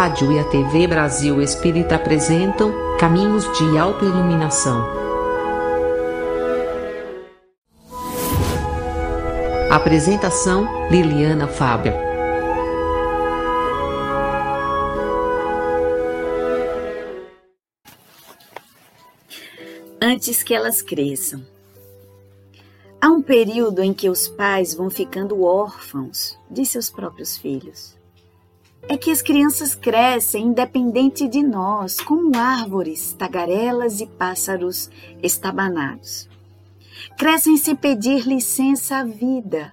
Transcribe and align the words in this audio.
rádio 0.00 0.32
e 0.32 0.38
a 0.38 0.44
TV 0.44 0.86
Brasil 0.86 1.42
Espírita 1.42 1.96
apresentam 1.96 2.72
Caminhos 2.98 3.44
de 3.58 3.76
Autoiluminação. 3.76 4.82
Apresentação 9.70 10.66
Liliana 10.90 11.46
Fábio. 11.46 11.92
Antes 20.00 20.42
que 20.42 20.54
elas 20.54 20.80
cresçam. 20.80 21.44
Há 22.98 23.08
um 23.08 23.20
período 23.20 23.82
em 23.82 23.92
que 23.92 24.08
os 24.08 24.28
pais 24.28 24.72
vão 24.72 24.88
ficando 24.88 25.42
órfãos 25.42 26.38
de 26.50 26.64
seus 26.64 26.88
próprios 26.88 27.36
filhos 27.36 27.99
é 28.88 28.96
que 28.96 29.10
as 29.10 29.22
crianças 29.22 29.74
crescem 29.74 30.46
independente 30.46 31.28
de 31.28 31.42
nós, 31.42 32.00
como 32.00 32.36
árvores, 32.36 33.12
tagarelas 33.12 34.00
e 34.00 34.06
pássaros 34.06 34.90
estabanados. 35.22 36.28
Crescem 37.16 37.56
sem 37.56 37.76
pedir 37.76 38.26
licença 38.26 38.96
à 38.96 39.04
vida, 39.04 39.72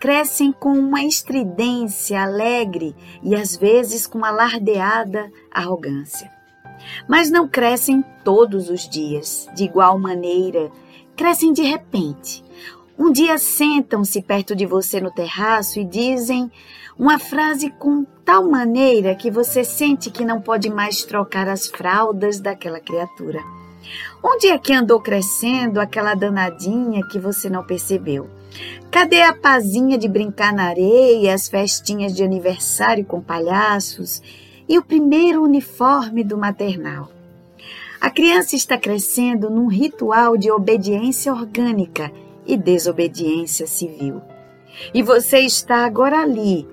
crescem 0.00 0.52
com 0.52 0.72
uma 0.72 1.02
estridência 1.04 2.22
alegre 2.22 2.94
e 3.22 3.34
às 3.34 3.56
vezes 3.56 4.06
com 4.06 4.24
alardeada 4.24 5.30
arrogância. 5.50 6.30
Mas 7.08 7.30
não 7.30 7.48
crescem 7.48 8.04
todos 8.24 8.68
os 8.68 8.88
dias, 8.88 9.48
de 9.54 9.64
igual 9.64 9.98
maneira, 9.98 10.70
crescem 11.16 11.52
de 11.52 11.62
repente. 11.62 12.44
Um 12.96 13.10
dia 13.10 13.38
sentam-se 13.38 14.22
perto 14.22 14.54
de 14.54 14.64
você 14.64 15.00
no 15.00 15.10
terraço 15.10 15.80
e 15.80 15.84
dizem 15.84 16.50
uma 16.96 17.18
frase 17.18 17.68
com 17.70 18.04
tal 18.24 18.48
maneira 18.48 19.16
que 19.16 19.32
você 19.32 19.64
sente 19.64 20.10
que 20.10 20.24
não 20.24 20.40
pode 20.40 20.70
mais 20.70 21.02
trocar 21.02 21.48
as 21.48 21.66
fraldas 21.66 22.38
daquela 22.38 22.78
criatura. 22.78 23.40
Onde 24.22 24.46
é 24.46 24.56
que 24.56 24.72
andou 24.72 25.00
crescendo 25.00 25.80
aquela 25.80 26.14
danadinha 26.14 27.04
que 27.08 27.18
você 27.18 27.50
não 27.50 27.64
percebeu? 27.64 28.30
Cadê 28.92 29.22
a 29.22 29.34
pazinha 29.34 29.98
de 29.98 30.06
brincar 30.06 30.52
na 30.52 30.66
areia, 30.66 31.34
as 31.34 31.48
festinhas 31.48 32.14
de 32.14 32.22
aniversário 32.22 33.04
com 33.04 33.20
palhaços 33.20 34.22
e 34.68 34.78
o 34.78 34.84
primeiro 34.84 35.42
uniforme 35.42 36.22
do 36.22 36.38
maternal? 36.38 37.10
A 38.00 38.08
criança 38.08 38.54
está 38.54 38.78
crescendo 38.78 39.50
num 39.50 39.66
ritual 39.66 40.36
de 40.36 40.50
obediência 40.50 41.32
orgânica 41.32 42.12
e 42.46 42.56
desobediência 42.56 43.66
civil. 43.66 44.20
E 44.92 45.02
você 45.02 45.40
está 45.40 45.84
agora 45.84 46.20
ali, 46.20 46.66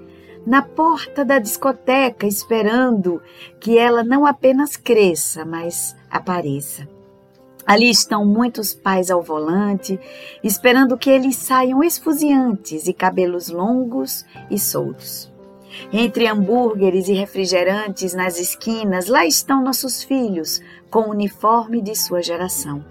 na 0.45 0.61
porta 0.61 1.23
da 1.23 1.37
discoteca, 1.39 2.25
esperando 2.25 3.21
que 3.59 3.77
ela 3.77 4.03
não 4.03 4.25
apenas 4.25 4.75
cresça, 4.75 5.45
mas 5.45 5.95
apareça. 6.09 6.87
Ali 7.65 7.89
estão 7.89 8.25
muitos 8.25 8.73
pais 8.73 9.11
ao 9.11 9.21
volante, 9.21 9.99
esperando 10.43 10.97
que 10.97 11.09
eles 11.09 11.35
saiam 11.35 11.83
esfuziantes 11.83 12.87
e 12.87 12.93
cabelos 12.93 13.49
longos 13.49 14.25
e 14.49 14.57
soltos. 14.57 15.31
Entre 15.93 16.27
hambúrgueres 16.27 17.07
e 17.07 17.13
refrigerantes 17.13 18.13
nas 18.13 18.39
esquinas, 18.39 19.07
lá 19.07 19.25
estão 19.25 19.63
nossos 19.63 20.03
filhos, 20.03 20.59
com 20.89 21.01
o 21.01 21.11
uniforme 21.11 21.81
de 21.81 21.95
sua 21.95 22.21
geração. 22.21 22.83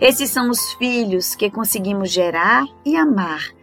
Esses 0.00 0.30
são 0.30 0.50
os 0.50 0.72
filhos 0.74 1.34
que 1.34 1.50
conseguimos 1.50 2.10
gerar 2.10 2.64
e 2.84 2.96
amar 2.96 3.58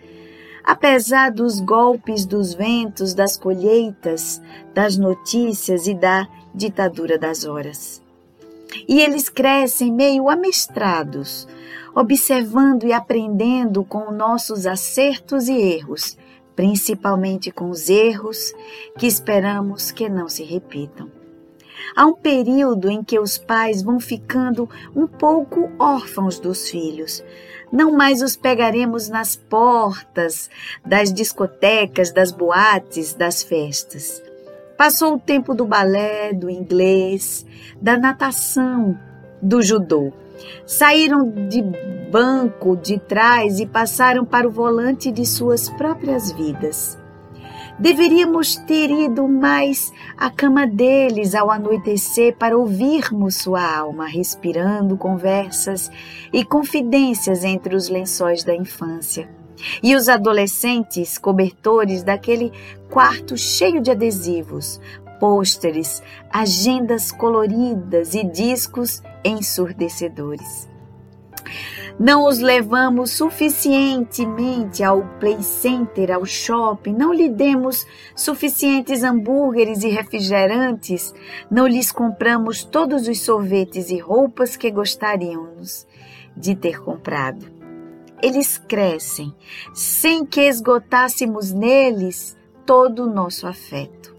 apesar 0.65 1.31
dos 1.31 1.59
golpes 1.59 2.25
dos 2.25 2.55
ventos, 2.55 3.13
das 3.13 3.37
colheitas, 3.37 4.41
das 4.73 4.97
notícias 4.97 5.85
e 5.85 5.93
da 5.93 6.27
ditadura 6.53 7.19
das 7.19 7.45
horas. 7.45 8.01
E 8.87 8.99
eles 8.99 9.29
crescem 9.29 9.91
meio 9.91 10.27
amestrados, 10.27 11.47
observando 11.93 12.83
e 12.83 12.91
aprendendo 12.91 13.83
com 13.83 14.11
nossos 14.11 14.65
acertos 14.65 15.47
e 15.47 15.55
erros, 15.55 16.17
principalmente 16.55 17.51
com 17.51 17.69
os 17.69 17.87
erros 17.87 18.51
que 18.97 19.05
esperamos 19.05 19.91
que 19.91 20.09
não 20.09 20.27
se 20.27 20.43
repitam. 20.43 21.09
Há 21.93 22.05
um 22.05 22.13
período 22.13 22.89
em 22.89 23.03
que 23.03 23.19
os 23.19 23.37
pais 23.37 23.81
vão 23.81 23.99
ficando 23.99 24.69
um 24.95 25.05
pouco 25.05 25.69
órfãos 25.77 26.39
dos 26.39 26.69
filhos, 26.69 27.23
não 27.71 27.91
mais 27.91 28.21
os 28.21 28.35
pegaremos 28.37 29.09
nas 29.09 29.35
portas 29.35 30.49
das 30.85 31.11
discotecas, 31.11 32.11
das 32.11 32.31
boates, 32.31 33.13
das 33.13 33.43
festas. 33.43 34.23
Passou 34.77 35.15
o 35.15 35.19
tempo 35.19 35.53
do 35.53 35.65
balé, 35.65 36.33
do 36.33 36.49
inglês, 36.49 37.45
da 37.81 37.97
natação, 37.97 38.97
do 39.41 39.61
judô. 39.61 40.11
Saíram 40.65 41.29
de 41.47 41.63
banco 42.11 42.75
de 42.75 42.99
trás 42.99 43.59
e 43.59 43.65
passaram 43.65 44.25
para 44.25 44.47
o 44.47 44.51
volante 44.51 45.11
de 45.11 45.25
suas 45.25 45.69
próprias 45.69 46.31
vidas. 46.31 46.97
Deveríamos 47.77 48.55
ter 48.55 48.89
ido 48.89 49.27
mais 49.27 49.91
à 50.17 50.29
cama 50.29 50.65
deles 50.65 51.35
ao 51.35 51.51
anoitecer 51.51 52.35
para 52.37 52.57
ouvirmos 52.57 53.35
sua 53.35 53.77
alma 53.77 54.07
respirando 54.07 54.95
conversas 54.95 55.91
e 56.31 56.45
confidências 56.45 57.43
entre 57.43 57.75
os 57.75 57.89
lençóis 57.89 58.45
da 58.45 58.55
infância. 58.55 59.29
E 59.83 59.93
os 59.93 60.07
adolescentes 60.07 61.17
cobertores 61.17 62.01
daquele 62.01 62.51
quarto 62.89 63.37
cheio 63.37 63.81
de 63.81 63.91
adesivos, 63.91 64.79
pôsteres, 65.19 66.01
agendas 66.31 67.11
coloridas 67.11 68.15
e 68.15 68.23
discos 68.23 69.03
ensurdecedores. 69.23 70.74
Não 71.99 72.25
os 72.25 72.39
levamos 72.39 73.11
suficientemente 73.11 74.83
ao 74.83 75.01
play 75.19 75.41
center, 75.41 76.11
ao 76.11 76.25
shopping, 76.25 76.93
não 76.93 77.13
lhe 77.13 77.29
demos 77.29 77.85
suficientes 78.15 79.03
hambúrgueres 79.03 79.83
e 79.83 79.89
refrigerantes, 79.89 81.13
não 81.49 81.67
lhes 81.67 81.91
compramos 81.91 82.63
todos 82.63 83.07
os 83.07 83.21
sorvetes 83.21 83.89
e 83.89 83.97
roupas 83.97 84.55
que 84.55 84.69
gostaríamos 84.71 85.87
de 86.35 86.55
ter 86.55 86.81
comprado. 86.81 87.45
Eles 88.21 88.57
crescem 88.57 89.33
sem 89.73 90.25
que 90.25 90.41
esgotássemos 90.41 91.51
neles 91.51 92.35
todo 92.65 93.03
o 93.03 93.13
nosso 93.13 93.47
afeto. 93.47 94.14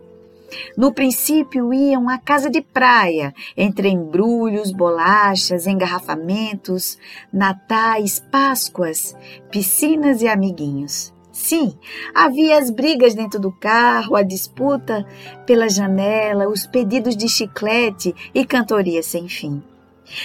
No 0.77 0.93
princípio 0.93 1.73
iam 1.73 2.09
à 2.09 2.19
casa 2.19 2.51
de 2.51 2.61
praia, 2.61 3.35
entre 3.57 3.89
embrulhos, 3.89 4.73
bolachas, 4.73 5.67
engarrafamentos, 5.67 6.99
natais, 7.33 8.21
páscoas, 8.31 9.17
piscinas 9.51 10.23
e 10.23 10.29
amiguinhos. 10.29 11.15
Sim, 11.33 11.79
havia 12.15 12.59
as 12.59 12.71
brigas 12.71 13.15
dentro 13.15 13.39
do 13.39 13.53
carro, 13.53 14.17
a 14.17 14.23
disputa 14.23 15.07
pela 15.45 15.69
janela, 15.69 16.49
os 16.49 16.67
pedidos 16.67 17.15
de 17.15 17.29
chiclete 17.29 18.15
e 18.35 18.45
cantoria 18.47 19.03
sem 19.03 19.29
fim. 19.29 19.63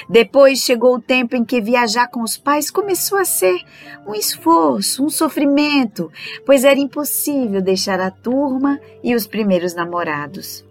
Depois 0.10 0.60
chegou 0.60 0.96
o 0.96 1.02
tempo 1.02 1.36
em 1.36 1.44
que 1.44 1.62
viajar 1.62 2.08
com 2.08 2.22
os 2.22 2.38
pais 2.38 2.70
começou 2.70 3.18
a 3.18 3.26
ser 3.26 3.62
um 4.06 4.14
esforço, 4.14 5.04
um 5.04 5.10
sofrimento, 5.10 6.12
pois 6.46 6.64
era 6.64 6.80
impossível 6.80 7.62
deixar 7.62 8.00
a 8.00 8.12
turma 8.12 8.80
e 9.04 9.16
os 9.16 9.28
primeiros 9.28 9.74
namorados. 9.74 10.66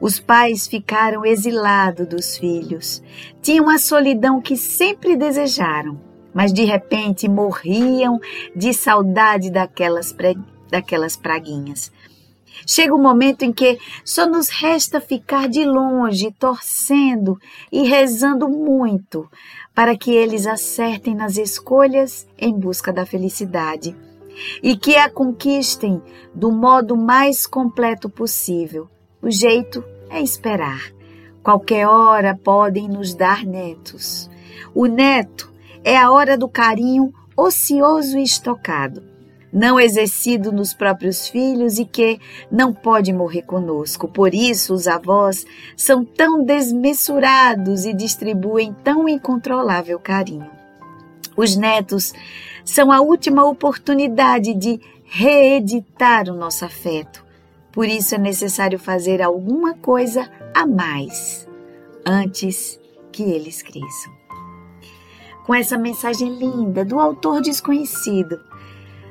Os 0.00 0.18
pais 0.18 0.66
ficaram 0.66 1.24
exilados 1.24 2.06
dos 2.06 2.38
filhos. 2.38 3.02
Tinham 3.40 3.68
a 3.68 3.78
solidão 3.78 4.40
que 4.40 4.56
sempre 4.56 5.16
desejaram, 5.16 6.00
mas 6.32 6.52
de 6.52 6.64
repente 6.64 7.28
morriam 7.28 8.20
de 8.54 8.72
saudade 8.72 9.50
daquelas, 9.50 10.14
daquelas 10.70 11.16
praguinhas. 11.16 11.92
Chega 12.66 12.94
o 12.94 12.98
um 12.98 13.02
momento 13.02 13.42
em 13.42 13.52
que 13.52 13.78
só 14.04 14.26
nos 14.26 14.48
resta 14.48 15.00
ficar 15.00 15.48
de 15.48 15.64
longe, 15.64 16.32
torcendo 16.38 17.38
e 17.70 17.82
rezando 17.82 18.48
muito 18.48 19.28
para 19.74 19.96
que 19.96 20.10
eles 20.12 20.46
acertem 20.46 21.14
nas 21.14 21.36
escolhas 21.36 22.26
em 22.38 22.52
busca 22.52 22.92
da 22.92 23.06
felicidade 23.06 23.96
e 24.62 24.76
que 24.76 24.96
a 24.96 25.10
conquistem 25.10 26.00
do 26.34 26.50
modo 26.50 26.96
mais 26.96 27.46
completo 27.46 28.08
possível. 28.08 28.88
O 29.20 29.30
jeito 29.30 29.84
é 30.10 30.20
esperar. 30.20 30.92
Qualquer 31.42 31.88
hora 31.88 32.38
podem 32.42 32.88
nos 32.88 33.14
dar 33.14 33.44
netos. 33.44 34.30
O 34.74 34.86
neto 34.86 35.52
é 35.84 35.96
a 35.96 36.10
hora 36.10 36.38
do 36.38 36.48
carinho 36.48 37.12
ocioso 37.36 38.18
e 38.18 38.22
estocado 38.22 39.11
não 39.52 39.78
exercido 39.78 40.50
nos 40.50 40.72
próprios 40.72 41.28
filhos 41.28 41.78
e 41.78 41.84
que 41.84 42.18
não 42.50 42.72
pode 42.72 43.12
morrer 43.12 43.42
conosco. 43.42 44.08
Por 44.08 44.34
isso, 44.34 44.72
os 44.72 44.88
avós 44.88 45.44
são 45.76 46.04
tão 46.04 46.42
desmesurados 46.42 47.84
e 47.84 47.92
distribuem 47.92 48.74
tão 48.82 49.08
incontrolável 49.08 49.98
carinho. 49.98 50.50
Os 51.36 51.56
netos 51.56 52.12
são 52.64 52.90
a 52.90 53.00
última 53.00 53.44
oportunidade 53.44 54.54
de 54.54 54.80
reeditar 55.04 56.30
o 56.30 56.34
nosso 56.34 56.64
afeto, 56.64 57.22
Por 57.70 57.86
isso 57.86 58.14
é 58.14 58.18
necessário 58.18 58.78
fazer 58.78 59.22
alguma 59.22 59.74
coisa 59.74 60.30
a 60.54 60.66
mais 60.66 61.48
antes 62.04 62.78
que 63.10 63.22
eles 63.22 63.62
cresçam. 63.62 64.12
Com 65.46 65.54
essa 65.54 65.76
mensagem 65.78 66.34
linda 66.36 66.84
do 66.84 67.00
autor 67.00 67.40
desconhecido, 67.40 68.40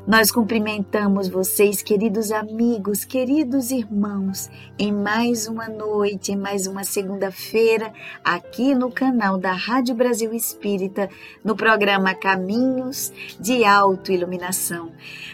nós 0.07 0.31
cumprimentamos 0.31 1.29
vocês, 1.29 1.83
queridos 1.83 2.31
amigos, 2.31 3.05
queridos 3.05 3.69
irmãos, 3.69 4.49
em 4.77 4.91
mais 4.91 5.47
uma 5.47 5.69
noite, 5.69 6.31
em 6.31 6.35
mais 6.35 6.65
uma 6.65 6.83
segunda-feira, 6.83 7.93
aqui 8.23 8.73
no 8.73 8.91
canal 8.91 9.37
da 9.37 9.51
Rádio 9.51 9.93
Brasil 9.93 10.33
Espírita, 10.33 11.07
no 11.43 11.55
programa 11.55 12.15
Caminhos 12.15 13.13
de 13.39 13.63
Autoiluminação. 13.63 14.91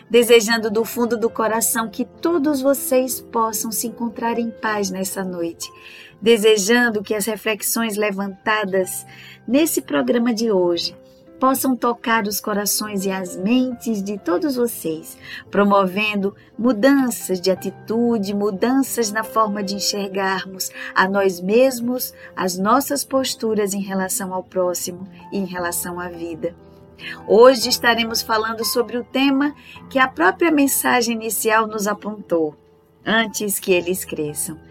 Desejando 0.09 0.69
do 0.69 0.83
fundo 0.83 1.17
do 1.17 1.29
coração 1.29 1.89
que 1.89 2.03
todos 2.03 2.59
vocês 2.59 3.21
possam 3.21 3.71
se 3.71 3.87
encontrar 3.87 4.37
em 4.37 4.51
paz 4.51 4.91
nessa 4.91 5.23
noite. 5.23 5.71
Desejando 6.21 7.01
que 7.01 7.15
as 7.15 7.25
reflexões 7.25 7.95
levantadas 7.95 9.05
nesse 9.47 9.81
programa 9.81 10.33
de 10.33 10.51
hoje 10.51 10.93
possam 11.39 11.75
tocar 11.75 12.25
os 12.25 12.39
corações 12.39 13.05
e 13.05 13.11
as 13.11 13.35
mentes 13.35 14.01
de 14.03 14.17
todos 14.17 14.55
vocês, 14.55 15.17
promovendo 15.49 16.35
mudanças 16.57 17.39
de 17.39 17.51
atitude, 17.51 18.33
mudanças 18.33 19.11
na 19.11 19.23
forma 19.23 19.63
de 19.63 19.75
enxergarmos 19.75 20.71
a 20.93 21.07
nós 21.07 21.39
mesmos, 21.39 22.13
as 22.35 22.57
nossas 22.57 23.03
posturas 23.03 23.73
em 23.73 23.81
relação 23.81 24.33
ao 24.33 24.43
próximo 24.43 25.07
e 25.31 25.37
em 25.37 25.45
relação 25.45 25.99
à 25.99 26.09
vida. 26.09 26.55
Hoje 27.27 27.69
estaremos 27.69 28.21
falando 28.21 28.65
sobre 28.65 28.97
o 28.97 29.03
tema 29.03 29.53
que 29.89 29.99
a 29.99 30.07
própria 30.07 30.51
mensagem 30.51 31.15
inicial 31.15 31.67
nos 31.67 31.87
apontou, 31.87 32.55
antes 33.05 33.59
que 33.59 33.71
eles 33.71 34.03
cresçam. 34.03 34.66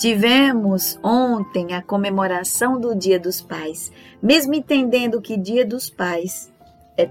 Tivemos 0.00 0.98
ontem 1.02 1.74
a 1.74 1.82
comemoração 1.82 2.80
do 2.80 2.94
Dia 2.94 3.20
dos 3.20 3.42
Pais, 3.42 3.92
mesmo 4.22 4.54
entendendo 4.54 5.20
que 5.20 5.36
Dia 5.36 5.62
dos 5.62 5.90
Pais 5.90 6.50
é 6.96 7.10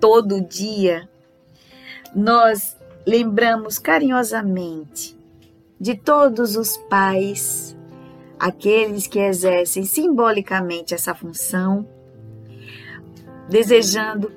todo 0.00 0.40
dia, 0.40 1.06
nós 2.16 2.74
lembramos 3.06 3.78
carinhosamente 3.78 5.14
de 5.78 5.94
todos 5.94 6.56
os 6.56 6.78
pais, 6.88 7.76
aqueles 8.38 9.06
que 9.06 9.18
exercem 9.18 9.84
simbolicamente 9.84 10.94
essa 10.94 11.14
função, 11.14 11.86
desejando 13.46 14.32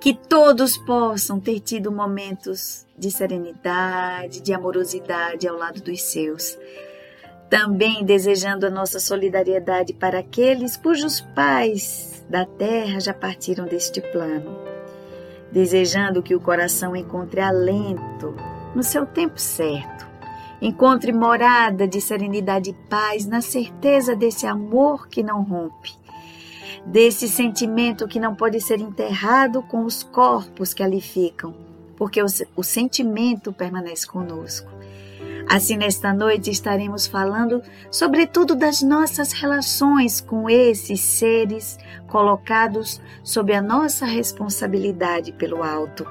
que 0.00 0.14
todos 0.14 0.78
possam 0.78 1.38
ter 1.38 1.60
tido 1.60 1.92
momentos 1.92 2.86
de 2.96 3.10
serenidade, 3.10 4.40
de 4.40 4.54
amorosidade 4.54 5.46
ao 5.46 5.58
lado 5.58 5.82
dos 5.82 6.00
seus. 6.02 6.58
Também 7.50 8.02
desejando 8.02 8.66
a 8.66 8.70
nossa 8.70 8.98
solidariedade 8.98 9.92
para 9.92 10.20
aqueles 10.20 10.76
cujos 10.76 11.20
pais 11.20 12.24
da 12.30 12.46
terra 12.46 12.98
já 12.98 13.12
partiram 13.12 13.66
deste 13.66 14.00
plano. 14.00 14.56
Desejando 15.52 16.22
que 16.22 16.34
o 16.34 16.40
coração 16.40 16.96
encontre 16.96 17.40
alento 17.40 18.34
no 18.74 18.82
seu 18.82 19.04
tempo 19.04 19.38
certo. 19.38 20.08
Encontre 20.62 21.12
morada 21.12 21.86
de 21.86 22.00
serenidade 22.00 22.70
e 22.70 22.88
paz 22.88 23.26
na 23.26 23.42
certeza 23.42 24.16
desse 24.16 24.46
amor 24.46 25.08
que 25.08 25.22
não 25.22 25.42
rompe 25.42 25.99
desse 26.84 27.28
sentimento 27.28 28.08
que 28.08 28.20
não 28.20 28.34
pode 28.34 28.60
ser 28.60 28.80
enterrado 28.80 29.62
com 29.62 29.84
os 29.84 30.02
corpos 30.02 30.72
que 30.74 30.82
ali 30.82 31.00
ficam, 31.00 31.54
porque 31.96 32.22
o, 32.22 32.26
o 32.56 32.62
sentimento 32.62 33.52
permanece 33.52 34.06
conosco. 34.06 34.70
Assim, 35.48 35.76
nesta 35.76 36.14
noite 36.14 36.50
estaremos 36.50 37.06
falando 37.08 37.60
sobretudo 37.90 38.54
das 38.54 38.82
nossas 38.82 39.32
relações 39.32 40.20
com 40.20 40.48
esses 40.48 41.00
seres 41.00 41.76
colocados 42.06 43.00
sob 43.24 43.52
a 43.52 43.60
nossa 43.60 44.06
responsabilidade 44.06 45.32
pelo 45.32 45.62
alto. 45.62 46.06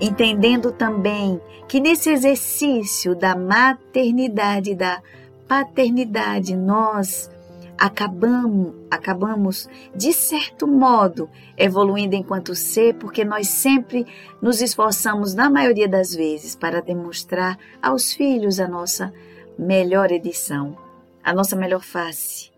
Entendendo 0.00 0.70
também 0.70 1.40
que 1.66 1.80
nesse 1.80 2.10
exercício 2.10 3.16
da 3.16 3.34
maternidade 3.34 4.70
e 4.70 4.74
da 4.76 5.02
paternidade 5.48 6.54
nós 6.54 7.28
acabamos, 7.78 8.74
acabamos 8.90 9.68
de 9.94 10.12
certo 10.12 10.66
modo 10.66 11.30
evoluindo 11.56 12.16
enquanto 12.16 12.54
ser, 12.54 12.94
porque 12.94 13.24
nós 13.24 13.48
sempre 13.48 14.04
nos 14.42 14.60
esforçamos 14.60 15.32
na 15.34 15.48
maioria 15.48 15.88
das 15.88 16.14
vezes 16.14 16.56
para 16.56 16.82
demonstrar 16.82 17.56
aos 17.80 18.12
filhos 18.12 18.58
a 18.58 18.66
nossa 18.66 19.12
melhor 19.56 20.10
edição, 20.10 20.76
a 21.22 21.32
nossa 21.32 21.54
melhor 21.54 21.82
face. 21.82 22.50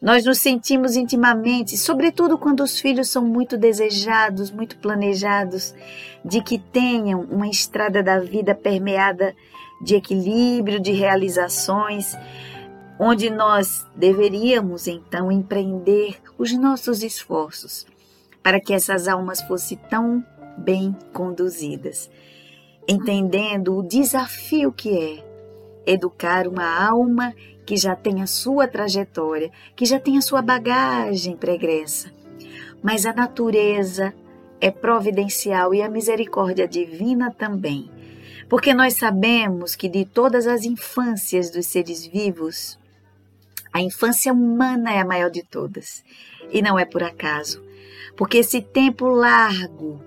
Nós 0.00 0.24
nos 0.24 0.38
sentimos 0.38 0.96
intimamente, 0.96 1.76
sobretudo 1.76 2.36
quando 2.36 2.64
os 2.64 2.80
filhos 2.80 3.08
são 3.08 3.24
muito 3.24 3.56
desejados, 3.56 4.50
muito 4.50 4.76
planejados, 4.78 5.72
de 6.24 6.42
que 6.42 6.58
tenham 6.58 7.20
uma 7.30 7.46
estrada 7.46 8.02
da 8.02 8.18
vida 8.18 8.52
permeada 8.52 9.32
de 9.80 9.94
equilíbrio, 9.94 10.80
de 10.80 10.92
realizações, 10.92 12.16
onde 13.04 13.30
nós 13.30 13.84
deveríamos 13.96 14.86
então 14.86 15.32
empreender 15.32 16.22
os 16.38 16.52
nossos 16.52 17.02
esforços 17.02 17.84
para 18.40 18.60
que 18.60 18.72
essas 18.72 19.08
almas 19.08 19.42
fossem 19.42 19.76
tão 19.90 20.24
bem 20.56 20.96
conduzidas, 21.12 22.08
entendendo 22.86 23.76
o 23.76 23.82
desafio 23.82 24.70
que 24.70 24.96
é 24.96 25.24
educar 25.84 26.46
uma 26.46 26.64
alma 26.64 27.34
que 27.66 27.76
já 27.76 27.96
tem 27.96 28.22
a 28.22 28.26
sua 28.28 28.68
trajetória, 28.68 29.50
que 29.74 29.84
já 29.84 29.98
tem 29.98 30.16
a 30.16 30.22
sua 30.22 30.40
bagagem 30.40 31.36
pregressa. 31.36 32.08
Mas 32.80 33.04
a 33.04 33.12
natureza 33.12 34.14
é 34.60 34.70
providencial 34.70 35.74
e 35.74 35.82
a 35.82 35.88
misericórdia 35.88 36.68
divina 36.68 37.32
também. 37.36 37.90
Porque 38.48 38.72
nós 38.72 38.94
sabemos 38.94 39.74
que 39.74 39.88
de 39.88 40.04
todas 40.04 40.46
as 40.46 40.64
infâncias 40.64 41.50
dos 41.50 41.66
seres 41.66 42.06
vivos, 42.06 42.80
a 43.72 43.80
infância 43.80 44.32
humana 44.32 44.92
é 44.92 45.00
a 45.00 45.04
maior 45.04 45.30
de 45.30 45.42
todas. 45.42 46.04
E 46.50 46.60
não 46.60 46.78
é 46.78 46.84
por 46.84 47.02
acaso. 47.02 47.62
Porque 48.16 48.38
esse 48.38 48.60
tempo 48.60 49.06
largo, 49.06 50.02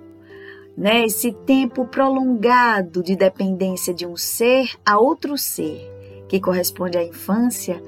né, 0.78 1.06
esse 1.06 1.32
tempo 1.32 1.86
prolongado 1.88 3.02
de 3.02 3.16
dependência 3.16 3.94
de 3.94 4.06
um 4.06 4.16
ser 4.16 4.70
a 4.86 5.00
outro 5.00 5.38
ser, 5.38 5.92
que 6.28 6.40
corresponde 6.40 6.98
à 6.98 7.04
infância, 7.04 7.82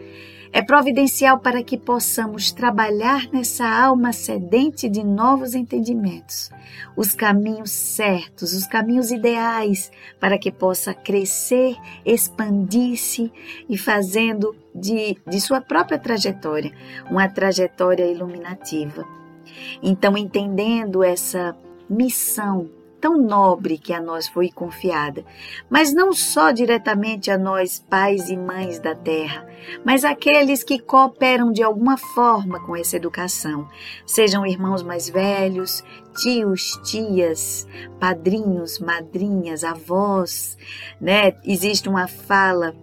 é 0.51 0.61
providencial 0.61 1.39
para 1.39 1.63
que 1.63 1.77
possamos 1.77 2.51
trabalhar 2.51 3.27
nessa 3.31 3.67
alma 3.67 4.11
sedente 4.13 4.89
de 4.89 5.03
novos 5.03 5.53
entendimentos, 5.53 6.49
os 6.95 7.13
caminhos 7.13 7.71
certos, 7.71 8.53
os 8.53 8.65
caminhos 8.65 9.11
ideais, 9.11 9.91
para 10.19 10.37
que 10.37 10.51
possa 10.51 10.93
crescer, 10.93 11.75
expandir-se 12.05 13.31
e 13.69 13.77
fazendo 13.77 14.55
de, 14.73 15.17
de 15.27 15.41
sua 15.41 15.61
própria 15.61 15.97
trajetória 15.97 16.71
uma 17.09 17.27
trajetória 17.27 18.05
iluminativa. 18.05 19.05
Então, 19.81 20.17
entendendo 20.17 21.03
essa 21.03 21.55
missão 21.89 22.69
tão 22.99 23.17
nobre 23.17 23.77
que 23.77 23.93
a 23.93 24.01
nós 24.01 24.27
foi 24.27 24.49
confiada, 24.49 25.23
mas 25.69 25.93
não 25.93 26.13
só 26.13 26.51
diretamente 26.51 27.29
a 27.29 27.37
nós, 27.37 27.79
pais 27.89 28.29
e 28.29 28.37
mães 28.37 28.79
da 28.79 28.95
terra, 28.95 29.47
mas 29.83 30.03
aqueles 30.03 30.63
que 30.63 30.79
cooperam 30.79 31.51
de 31.51 31.63
alguma 31.63 31.97
forma 31.97 32.59
com 32.65 32.75
essa 32.75 32.95
educação, 32.95 33.67
sejam 34.05 34.45
irmãos 34.45 34.83
mais 34.83 35.09
velhos, 35.09 35.83
tios, 36.21 36.79
tias, 36.83 37.67
padrinhos, 37.99 38.79
madrinhas, 38.79 39.63
avós, 39.63 40.57
né? 40.99 41.33
Existe 41.43 41.87
uma 41.87 42.07
fala 42.07 42.75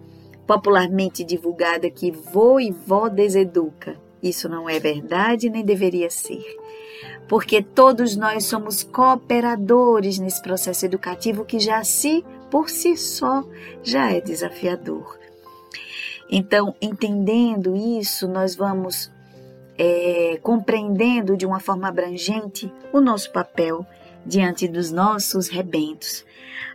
popularmente 0.47 1.23
divulgada 1.23 1.89
que 1.89 2.11
vô 2.11 2.59
e 2.59 2.71
vó 2.71 3.09
deseduca. 3.09 3.97
Isso 4.21 4.47
não 4.47 4.69
é 4.69 4.79
verdade 4.79 5.49
nem 5.49 5.63
deveria 5.63 6.09
ser 6.09 6.64
porque 7.27 7.61
todos 7.61 8.15
nós 8.15 8.45
somos 8.45 8.83
cooperadores 8.83 10.19
nesse 10.19 10.41
processo 10.41 10.85
educativo 10.85 11.45
que 11.45 11.59
já 11.59 11.83
se 11.83 12.23
por 12.49 12.69
si 12.69 12.95
só 12.95 13.43
já 13.83 14.11
é 14.11 14.21
desafiador. 14.21 15.17
Então, 16.29 16.75
entendendo 16.81 17.75
isso, 17.75 18.27
nós 18.27 18.55
vamos 18.55 19.11
é, 19.77 20.39
compreendendo 20.41 21.35
de 21.35 21.45
uma 21.45 21.59
forma 21.59 21.87
abrangente 21.87 22.71
o 22.91 22.99
nosso 22.99 23.31
papel 23.31 23.85
diante 24.25 24.67
dos 24.67 24.91
nossos 24.91 25.47
rebentos. 25.47 26.25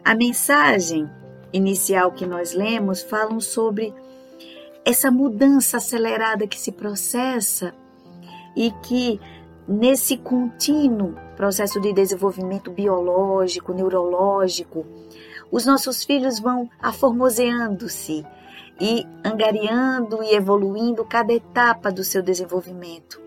A 0.04 0.14
mensagem 0.14 1.08
inicial 1.52 2.12
que 2.12 2.26
nós 2.26 2.52
lemos 2.52 3.02
falam 3.02 3.40
sobre 3.40 3.92
essa 4.84 5.10
mudança 5.10 5.78
acelerada 5.78 6.46
que 6.46 6.58
se 6.58 6.72
processa 6.72 7.74
e 8.56 8.70
que 8.82 9.20
nesse 9.70 10.16
contínuo 10.16 11.14
processo 11.36 11.80
de 11.80 11.92
desenvolvimento 11.92 12.72
biológico, 12.72 13.72
neurológico, 13.72 14.84
os 15.48 15.64
nossos 15.64 16.02
filhos 16.02 16.40
vão 16.40 16.68
aformoseando-se 16.82 18.26
e 18.80 19.06
angariando 19.24 20.24
e 20.24 20.34
evoluindo 20.34 21.04
cada 21.04 21.32
etapa 21.32 21.92
do 21.92 22.02
seu 22.02 22.20
desenvolvimento. 22.20 23.20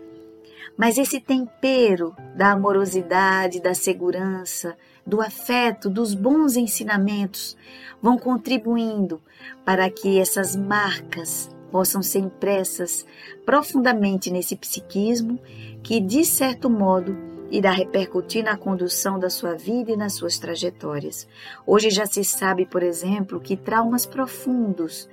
Mas 0.76 0.98
esse 0.98 1.22
tempero 1.22 2.14
da 2.36 2.52
amorosidade, 2.52 3.62
da 3.62 3.74
segurança, 3.74 4.76
do 5.08 5.22
afeto, 5.22 5.90
dos 5.90 6.14
bons 6.14 6.58
ensinamentos 6.58 7.56
vão 8.02 8.18
contribuindo 8.18 9.22
para 9.64 9.90
que 9.90 10.20
essas 10.20 10.58
marcas 10.58 11.50
possam 11.74 12.04
ser 12.04 12.20
impressas 12.20 13.04
profundamente 13.44 14.30
nesse 14.30 14.56
psiquismo 14.56 15.40
que, 15.82 16.00
de 16.00 16.24
certo 16.24 16.70
modo, 16.70 17.18
irá 17.50 17.72
repercutir 17.72 18.44
na 18.44 18.56
condução 18.56 19.18
da 19.18 19.28
sua 19.28 19.56
vida 19.56 19.92
e 19.92 19.98
nas 19.98 20.14
suas 20.14 20.38
trajetórias. 20.38 21.28
Hoje 21.66 21.90
já 21.90 22.06
se 22.06 22.24
sabe, 22.24 22.68
por 22.68 22.84
exemplo, 22.84 23.40
que 23.40 23.58
traumas 23.58 24.06
profundos 24.06 25.10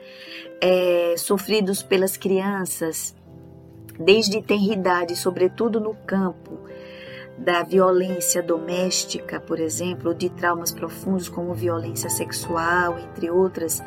é, 0.60 1.14
sofridos 1.16 1.82
pelas 1.82 2.18
crianças, 2.18 3.14
desde 3.98 4.42
tenridade, 4.42 5.16
sobretudo 5.16 5.80
no 5.80 5.94
campo 5.94 6.58
da 7.38 7.62
violência 7.62 8.42
doméstica, 8.42 9.40
por 9.40 9.58
exemplo, 9.58 10.14
de 10.14 10.28
traumas 10.28 10.70
profundos 10.70 11.26
como 11.26 11.54
violência 11.54 12.10
sexual, 12.10 12.98
entre 12.98 13.30
outras, 13.30 13.82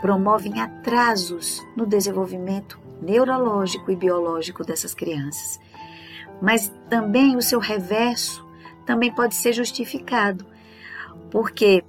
promovem 0.00 0.60
atrasos 0.60 1.64
no 1.76 1.86
desenvolvimento 1.86 2.78
neurológico 3.00 3.90
e 3.90 3.96
biológico 3.96 4.64
dessas 4.64 4.94
crianças. 4.94 5.60
Mas 6.40 6.72
também 6.88 7.36
o 7.36 7.42
seu 7.42 7.58
reverso 7.58 8.46
também 8.86 9.12
pode 9.12 9.34
ser 9.34 9.52
justificado, 9.52 10.44
porque 11.30 11.84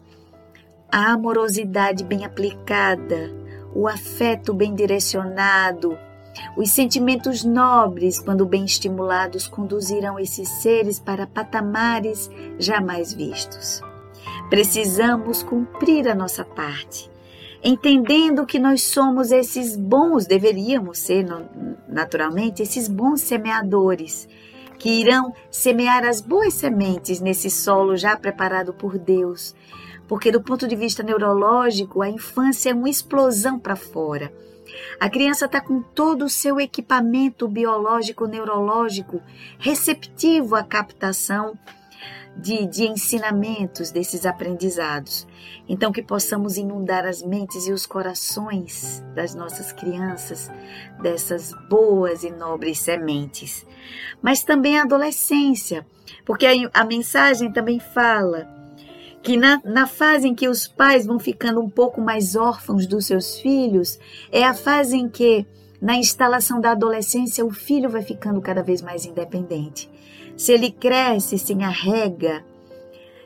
a 0.91 1.13
amorosidade 1.13 2.03
bem 2.03 2.25
aplicada, 2.25 3.31
o 3.73 3.87
afeto 3.87 4.53
bem 4.53 4.75
direcionado, 4.75 5.97
os 6.55 6.69
sentimentos 6.71 7.43
nobres, 7.43 8.19
quando 8.19 8.45
bem 8.45 8.65
estimulados, 8.65 9.47
conduzirão 9.47 10.19
esses 10.19 10.47
seres 10.47 10.99
para 10.99 11.27
patamares 11.27 12.29
jamais 12.57 13.13
vistos. 13.13 13.81
Precisamos 14.49 15.43
cumprir 15.43 16.07
a 16.07 16.15
nossa 16.15 16.43
parte, 16.43 17.10
entendendo 17.63 18.45
que 18.45 18.59
nós 18.59 18.83
somos 18.83 19.31
esses 19.31 19.75
bons, 19.75 20.25
deveríamos 20.25 20.99
ser 20.99 21.25
naturalmente, 21.87 22.61
esses 22.61 22.87
bons 22.87 23.21
semeadores 23.21 24.27
que 24.79 24.89
irão 24.89 25.33
semear 25.51 26.03
as 26.03 26.21
boas 26.21 26.55
sementes 26.55 27.19
nesse 27.19 27.49
solo 27.49 27.95
já 27.95 28.17
preparado 28.17 28.73
por 28.73 28.97
Deus. 28.97 29.53
Porque, 30.07 30.31
do 30.31 30.41
ponto 30.41 30.67
de 30.67 30.75
vista 30.75 31.03
neurológico, 31.03 32.01
a 32.01 32.09
infância 32.09 32.71
é 32.71 32.73
uma 32.73 32.89
explosão 32.89 33.59
para 33.59 33.75
fora 33.75 34.31
a 34.99 35.09
criança 35.09 35.45
está 35.45 35.59
com 35.59 35.81
todo 35.81 36.25
o 36.25 36.29
seu 36.29 36.59
equipamento 36.59 37.47
biológico, 37.47 38.25
neurológico 38.25 39.21
receptivo 39.57 40.55
à 40.55 40.63
captação 40.63 41.57
de, 42.41 42.65
de 42.65 42.87
ensinamentos 42.87 43.91
desses 43.91 44.25
aprendizados. 44.25 45.27
Então, 45.69 45.91
que 45.91 46.01
possamos 46.01 46.57
inundar 46.57 47.05
as 47.05 47.21
mentes 47.21 47.67
e 47.67 47.71
os 47.71 47.85
corações 47.85 49.03
das 49.15 49.35
nossas 49.35 49.71
crianças 49.71 50.49
dessas 51.01 51.53
boas 51.69 52.23
e 52.23 52.31
nobres 52.31 52.79
sementes. 52.79 53.65
Mas 54.21 54.43
também 54.43 54.79
a 54.79 54.83
adolescência, 54.83 55.85
porque 56.25 56.45
a, 56.45 56.81
a 56.81 56.83
mensagem 56.83 57.51
também 57.51 57.79
fala 57.79 58.47
que 59.21 59.37
na, 59.37 59.61
na 59.63 59.85
fase 59.85 60.27
em 60.27 60.35
que 60.35 60.49
os 60.49 60.67
pais 60.67 61.05
vão 61.05 61.19
ficando 61.19 61.61
um 61.61 61.69
pouco 61.69 62.01
mais 62.01 62.35
órfãos 62.35 62.87
dos 62.87 63.05
seus 63.05 63.37
filhos, 63.39 63.99
é 64.31 64.43
a 64.43 64.53
fase 64.53 64.97
em 64.97 65.07
que, 65.07 65.45
na 65.81 65.95
instalação 65.95 66.61
da 66.61 66.71
adolescência, 66.71 67.43
o 67.43 67.49
filho 67.49 67.89
vai 67.89 68.03
ficando 68.03 68.39
cada 68.39 68.61
vez 68.61 68.83
mais 68.83 69.03
independente. 69.05 69.89
Se 70.37 70.51
ele 70.51 70.71
cresce 70.71 71.39
sem 71.39 71.63
a 71.63 71.69
rega, 71.69 72.45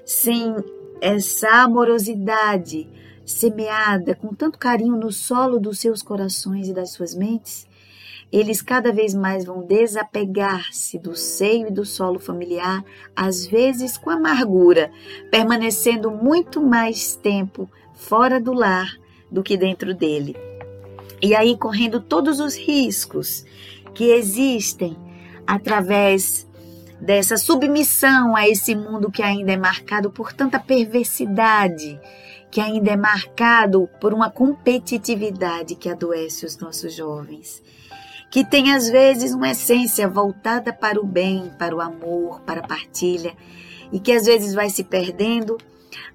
sem 0.06 0.56
essa 1.02 1.64
amorosidade 1.64 2.90
semeada 3.26 4.16
com 4.16 4.34
tanto 4.34 4.58
carinho 4.58 4.96
no 4.96 5.12
solo 5.12 5.60
dos 5.60 5.80
seus 5.80 6.02
corações 6.02 6.70
e 6.70 6.74
das 6.74 6.92
suas 6.92 7.14
mentes, 7.14 7.68
eles 8.32 8.62
cada 8.62 8.92
vez 8.92 9.14
mais 9.14 9.46
vão 9.46 9.62
desapegar-se 9.62 10.98
do 10.98 11.16
seio 11.16 11.68
e 11.68 11.72
do 11.72 11.86
solo 11.86 12.20
familiar, 12.20 12.84
às 13.16 13.46
vezes 13.46 13.98
com 13.98 14.10
amargura, 14.10 14.92
permanecendo 15.30 16.10
muito 16.10 16.62
mais 16.62 17.16
tempo 17.16 17.70
fora 17.94 18.40
do 18.40 18.54
lar 18.54 18.98
do 19.30 19.44
que 19.44 19.58
dentro 19.58 19.94
dele. 19.94 20.55
E 21.26 21.34
aí 21.34 21.58
correndo 21.58 22.00
todos 22.00 22.40
os 22.40 22.56
riscos 22.56 23.44
que 23.96 24.12
existem 24.12 24.96
através 25.48 26.48
dessa 27.02 27.36
submissão 27.36 28.36
a 28.36 28.48
esse 28.48 28.76
mundo 28.76 29.10
que 29.10 29.24
ainda 29.24 29.52
é 29.52 29.58
marcado 29.58 30.12
por 30.12 30.32
tanta 30.34 30.60
perversidade, 30.60 32.00
que 32.52 32.62
ainda 32.62 32.92
é 32.92 32.96
marcado 32.96 33.90
por 34.00 34.14
uma 34.14 34.30
competitividade 34.30 35.74
que 35.74 35.90
adoece 35.90 36.46
os 36.46 36.60
nossos 36.60 36.94
jovens 36.94 37.64
que 38.30 38.44
tem 38.44 38.72
às 38.72 38.88
vezes 38.88 39.34
uma 39.34 39.52
essência 39.52 40.08
voltada 40.08 40.74
para 40.74 41.00
o 41.00 41.06
bem, 41.06 41.52
para 41.58 41.76
o 41.76 41.80
amor, 41.80 42.42
para 42.42 42.60
a 42.60 42.68
partilha, 42.68 43.34
e 43.94 44.00
que 44.00 44.12
às 44.12 44.26
vezes 44.26 44.54
vai 44.54 44.70
se 44.70 44.84
perdendo 44.84 45.58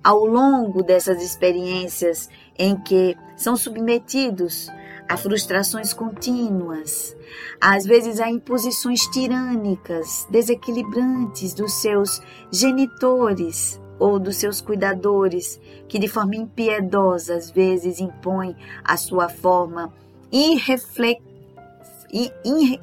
ao 0.05 0.26
longo 0.26 0.83
dessas 0.83 1.23
experiências 1.23 2.29
em 2.59 2.76
que 2.76 3.17
são 3.37 3.57
submetidos 3.57 4.69
a 5.11 5.17
frustrações 5.17 5.93
contínuas, 5.93 7.17
às 7.61 7.85
vezes 7.85 8.21
a 8.21 8.31
imposições 8.31 9.00
tirânicas, 9.09 10.25
desequilibrantes 10.31 11.52
dos 11.52 11.73
seus 11.73 12.23
genitores 12.49 13.81
ou 13.99 14.21
dos 14.21 14.37
seus 14.37 14.61
cuidadores, 14.61 15.61
que 15.88 15.99
de 15.99 16.07
forma 16.07 16.37
impiedosa 16.37 17.35
às 17.35 17.50
vezes 17.50 17.99
impõem 17.99 18.55
a 18.85 18.97
sua 18.97 19.29
forma 19.29 19.93
irreflexiva 20.31 21.30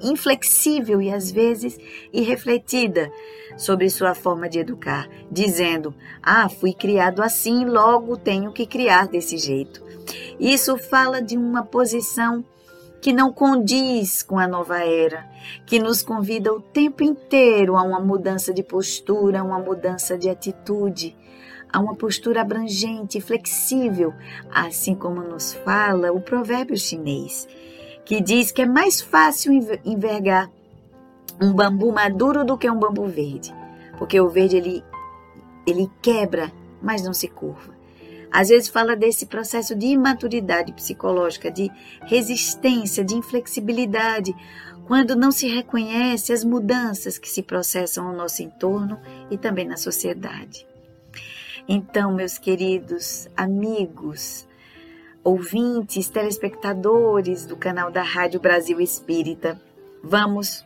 inflexível 0.02 1.02
e 1.02 1.12
às 1.12 1.32
vezes 1.32 1.78
irrefletida 2.14 3.12
sobre 3.58 3.90
sua 3.90 4.14
forma 4.14 4.48
de 4.48 4.60
educar, 4.60 5.10
dizendo: 5.32 5.94
Ah, 6.22 6.48
fui 6.48 6.74
criado 6.74 7.22
assim, 7.22 7.66
logo 7.66 8.18
tenho 8.18 8.52
que 8.52 8.66
criar 8.66 9.08
desse 9.08 9.38
jeito. 9.38 9.84
Isso 10.40 10.78
fala 10.78 11.22
de 11.22 11.38
uma 11.38 11.64
posição 11.64 12.44
que 13.02 13.14
não 13.14 13.32
condiz 13.32 14.24
com 14.24 14.40
a 14.40 14.48
nova 14.48 14.80
era, 14.80 15.30
que 15.66 15.80
nos 15.80 16.02
convida 16.02 16.54
o 16.54 16.62
tempo 16.62 17.04
inteiro 17.04 17.76
a 17.76 17.84
uma 17.84 18.00
mudança 18.00 18.54
de 18.54 18.64
postura, 18.64 19.42
a 19.42 19.44
uma 19.44 19.60
mudança 19.60 20.18
de 20.18 20.30
atitude, 20.30 21.16
a 21.72 21.80
uma 21.80 21.96
postura 21.96 22.42
abrangente, 22.42 23.22
flexível, 23.22 24.14
assim 24.52 24.96
como 24.96 25.22
nos 25.22 25.54
fala 25.54 26.12
o 26.12 26.22
provérbio 26.22 26.78
chinês 26.78 27.48
que 28.08 28.22
diz 28.22 28.52
que 28.54 28.62
é 28.62 28.66
mais 28.66 29.02
fácil 29.02 29.52
envergar 29.84 30.50
um 31.42 31.52
bambu 31.52 31.92
maduro 31.92 32.46
do 32.46 32.58
que 32.58 32.72
um 32.72 32.80
bambu 32.80 33.06
verde, 33.06 33.54
porque 33.98 34.20
o 34.20 34.30
verde 34.30 34.56
ele, 34.56 34.84
ele 35.68 35.92
quebra, 36.02 36.50
mas 36.82 37.04
não 37.04 37.14
se 37.14 37.28
curva. 37.28 37.76
Às 38.32 38.48
vezes 38.48 38.70
fala 38.70 38.96
desse 38.96 39.26
processo 39.26 39.76
de 39.76 39.88
imaturidade 39.88 40.72
psicológica, 40.72 41.52
de 41.52 41.70
resistência, 42.04 43.04
de 43.04 43.14
inflexibilidade, 43.14 44.34
quando 44.86 45.14
não 45.14 45.30
se 45.30 45.50
reconhece 45.50 46.32
as 46.32 46.46
mudanças 46.46 47.18
que 47.18 47.28
se 47.28 47.44
processam 47.44 48.08
ao 48.08 48.16
nosso 48.16 48.42
entorno 48.42 48.98
e 49.30 49.38
também 49.38 49.68
na 49.68 49.76
sociedade. 49.76 50.66
Então, 51.68 52.14
meus 52.14 52.38
queridos 52.38 53.28
amigos, 53.36 54.47
ouvintes, 55.28 56.08
telespectadores 56.08 57.46
do 57.46 57.58
canal 57.58 57.92
da 57.92 58.02
Rádio 58.02 58.40
Brasil 58.40 58.80
Espírita. 58.80 59.60
Vamos, 60.02 60.66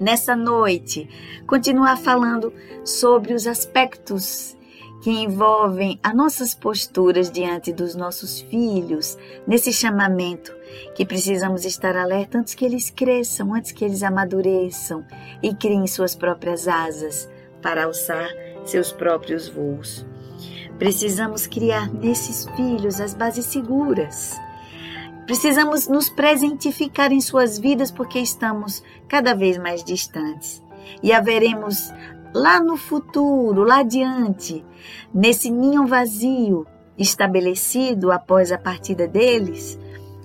nessa 0.00 0.34
noite, 0.34 1.06
continuar 1.46 1.98
falando 1.98 2.50
sobre 2.82 3.34
os 3.34 3.46
aspectos 3.46 4.56
que 5.02 5.10
envolvem 5.10 6.00
as 6.02 6.14
nossas 6.14 6.54
posturas 6.54 7.30
diante 7.30 7.70
dos 7.70 7.94
nossos 7.94 8.40
filhos, 8.40 9.18
nesse 9.46 9.70
chamamento 9.70 10.50
que 10.94 11.04
precisamos 11.04 11.66
estar 11.66 11.94
alerta 11.94 12.38
antes 12.38 12.54
que 12.54 12.64
eles 12.64 12.88
cresçam, 12.88 13.52
antes 13.52 13.70
que 13.70 13.84
eles 13.84 14.02
amadureçam 14.02 15.04
e 15.42 15.54
criem 15.54 15.86
suas 15.86 16.16
próprias 16.16 16.66
asas 16.66 17.28
para 17.60 17.84
alçar 17.84 18.30
seus 18.64 18.90
próprios 18.92 19.46
voos. 19.46 20.06
Precisamos 20.78 21.46
criar 21.46 21.92
nesses 21.92 22.46
filhos 22.54 23.00
as 23.00 23.12
bases 23.12 23.46
seguras. 23.46 24.38
Precisamos 25.26 25.88
nos 25.88 26.08
presentificar 26.08 27.12
em 27.12 27.20
suas 27.20 27.58
vidas 27.58 27.90
porque 27.90 28.18
estamos 28.18 28.82
cada 29.08 29.34
vez 29.34 29.58
mais 29.58 29.82
distantes. 29.82 30.62
E 31.02 31.12
haveremos 31.12 31.92
lá 32.32 32.60
no 32.60 32.76
futuro, 32.76 33.64
lá 33.64 33.80
adiante, 33.80 34.64
nesse 35.12 35.50
ninho 35.50 35.86
vazio, 35.86 36.66
estabelecido 36.96 38.10
após 38.10 38.52
a 38.52 38.58
partida 38.58 39.06
deles, 39.06 39.78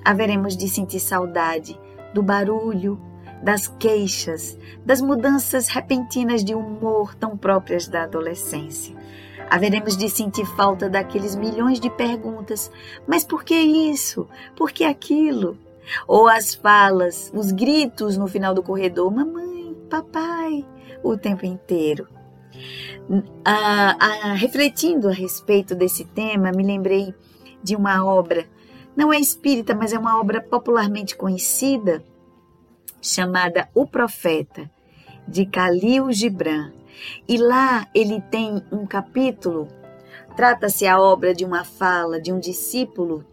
haveremos 0.06 0.56
de 0.56 0.70
sentir 0.70 1.00
saudade 1.00 1.80
do 2.14 2.22
barulho, 2.22 3.02
das 3.42 3.68
queixas, 3.68 4.58
das 4.86 5.02
mudanças 5.02 5.68
repentinas 5.68 6.44
de 6.44 6.56
humor 6.56 7.14
tão 7.16 7.38
próprias 7.38 7.88
da 7.88 8.04
adolescência. 8.04 8.96
Haveremos 9.54 9.96
de 9.96 10.10
sentir 10.10 10.48
falta 10.58 10.90
daqueles 10.90 11.36
milhões 11.36 11.80
de 11.80 11.88
perguntas: 11.88 12.72
mas 13.06 13.24
por 13.24 13.44
que 13.44 13.54
isso? 13.54 14.28
Por 14.56 14.72
que 14.72 14.84
aquilo? 14.84 15.56
Ou 16.08 16.28
as 16.28 16.56
falas, 16.56 17.32
os 17.36 17.52
gritos 17.52 18.18
no 18.18 18.26
final 18.26 18.56
do 18.56 18.64
corredor: 18.64 19.14
mamãe, 19.14 19.78
papai, 19.92 20.66
o 21.04 21.16
tempo 21.16 21.46
inteiro. 21.46 22.08
Ah, 23.46 23.96
ah, 24.00 24.34
refletindo 24.34 25.08
a 25.08 25.14
respeito 25.14 25.76
desse 25.76 26.04
tema, 26.04 26.52
me 26.52 26.64
lembrei 26.64 27.14
de 27.62 27.76
uma 27.76 28.04
obra, 28.04 28.48
não 28.96 29.14
é 29.14 29.20
espírita, 29.20 29.76
mas 29.76 29.94
é 29.94 30.00
uma 30.00 30.20
obra 30.20 30.42
popularmente 30.42 31.16
conhecida, 31.16 32.04
chamada 33.00 33.70
O 33.76 33.86
Profeta, 33.86 34.68
de 35.28 35.46
Khalil 35.46 36.12
Gibran. 36.12 36.72
E 37.28 37.38
lá 37.38 37.88
ele 37.94 38.22
tem 38.30 38.64
um 38.72 38.86
capítulo, 38.86 39.68
trata-se 40.36 40.86
a 40.86 41.00
obra 41.00 41.34
de 41.34 41.46
uma 41.46 41.64
fala 41.64 42.20
de 42.20 42.32
um 42.32 42.40
discípulo 42.40 43.26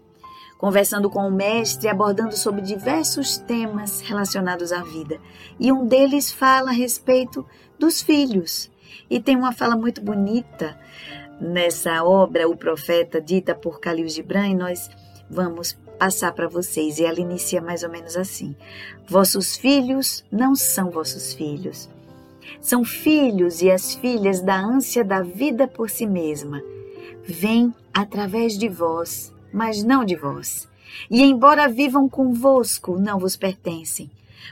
conversando 0.61 1.09
com 1.09 1.26
o 1.26 1.33
mestre, 1.33 1.88
abordando 1.88 2.37
sobre 2.37 2.61
diversos 2.61 3.38
temas 3.38 4.02
relacionados 4.02 4.73
à 4.73 4.83
vida. 4.83 5.19
E 5.59 5.73
um 5.73 5.87
deles 5.87 6.31
fala 6.31 6.69
a 6.69 6.75
respeito 6.75 7.47
dos 7.79 8.02
filhos. 8.02 8.71
E 9.09 9.19
tem 9.19 9.37
uma 9.37 9.52
fala 9.52 9.75
muito 9.75 10.02
bonita 10.02 10.79
nessa 11.40 12.05
obra, 12.05 12.47
O 12.47 12.55
Profeta, 12.55 13.23
dita 13.23 13.55
por 13.55 13.81
Khalil 13.81 14.07
Gibran, 14.07 14.49
e 14.49 14.55
nós 14.55 14.90
vamos 15.31 15.73
passar 15.99 16.33
para 16.33 16.47
vocês. 16.47 16.99
E 16.99 17.05
ela 17.07 17.21
inicia 17.21 17.62
mais 17.62 17.83
ou 17.83 17.88
menos 17.88 18.14
assim: 18.14 18.55
Vossos 19.09 19.57
filhos 19.57 20.23
não 20.31 20.55
são 20.55 20.90
vossos 20.90 21.33
filhos. 21.33 21.88
São 22.61 22.85
filhos 22.85 23.63
e 23.63 23.71
as 23.71 23.95
filhas 23.95 24.41
da 24.41 24.59
ânsia 24.59 25.05
da 25.05 25.23
vida 25.23 25.67
por 25.67 25.91
si 25.91 26.07
mesma. 26.07 26.63
Vêm 27.25 27.75
através 27.93 28.59
de 28.59 28.69
vós, 28.69 29.33
mas 29.53 29.83
não 29.83 30.05
de 30.05 30.17
vós. 30.17 30.69
E 31.11 31.23
embora 31.23 31.69
vivam 31.69 32.09
convosco, 32.09 32.99
não 32.99 33.19
vos 33.19 33.37
pertencem. 33.37 34.11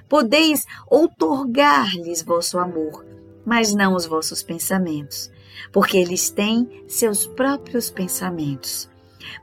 Podeis 0.09 0.67
outorgar-lhes 0.89 2.23
vosso 2.23 2.59
amor, 2.59 3.05
mas 3.45 3.75
não 3.75 3.95
os 3.95 4.07
vossos 4.07 4.43
pensamentos, 4.43 5.31
porque 5.73 5.97
eles 5.97 6.31
têm 6.31 6.85
seus 6.87 7.27
próprios 7.27 7.91
pensamentos. 7.91 8.89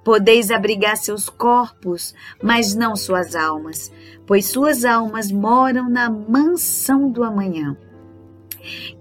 Podeis 0.03 0.51
abrigar 0.51 0.97
seus 0.97 1.29
corpos, 1.29 2.15
mas 2.41 2.75
não 2.75 2.95
suas 2.95 3.35
almas, 3.35 3.91
pois 4.25 4.45
suas 4.45 4.85
almas 4.85 5.31
moram 5.31 5.89
na 5.89 6.09
mansão 6.09 7.09
do 7.09 7.23
amanhã. 7.23 7.77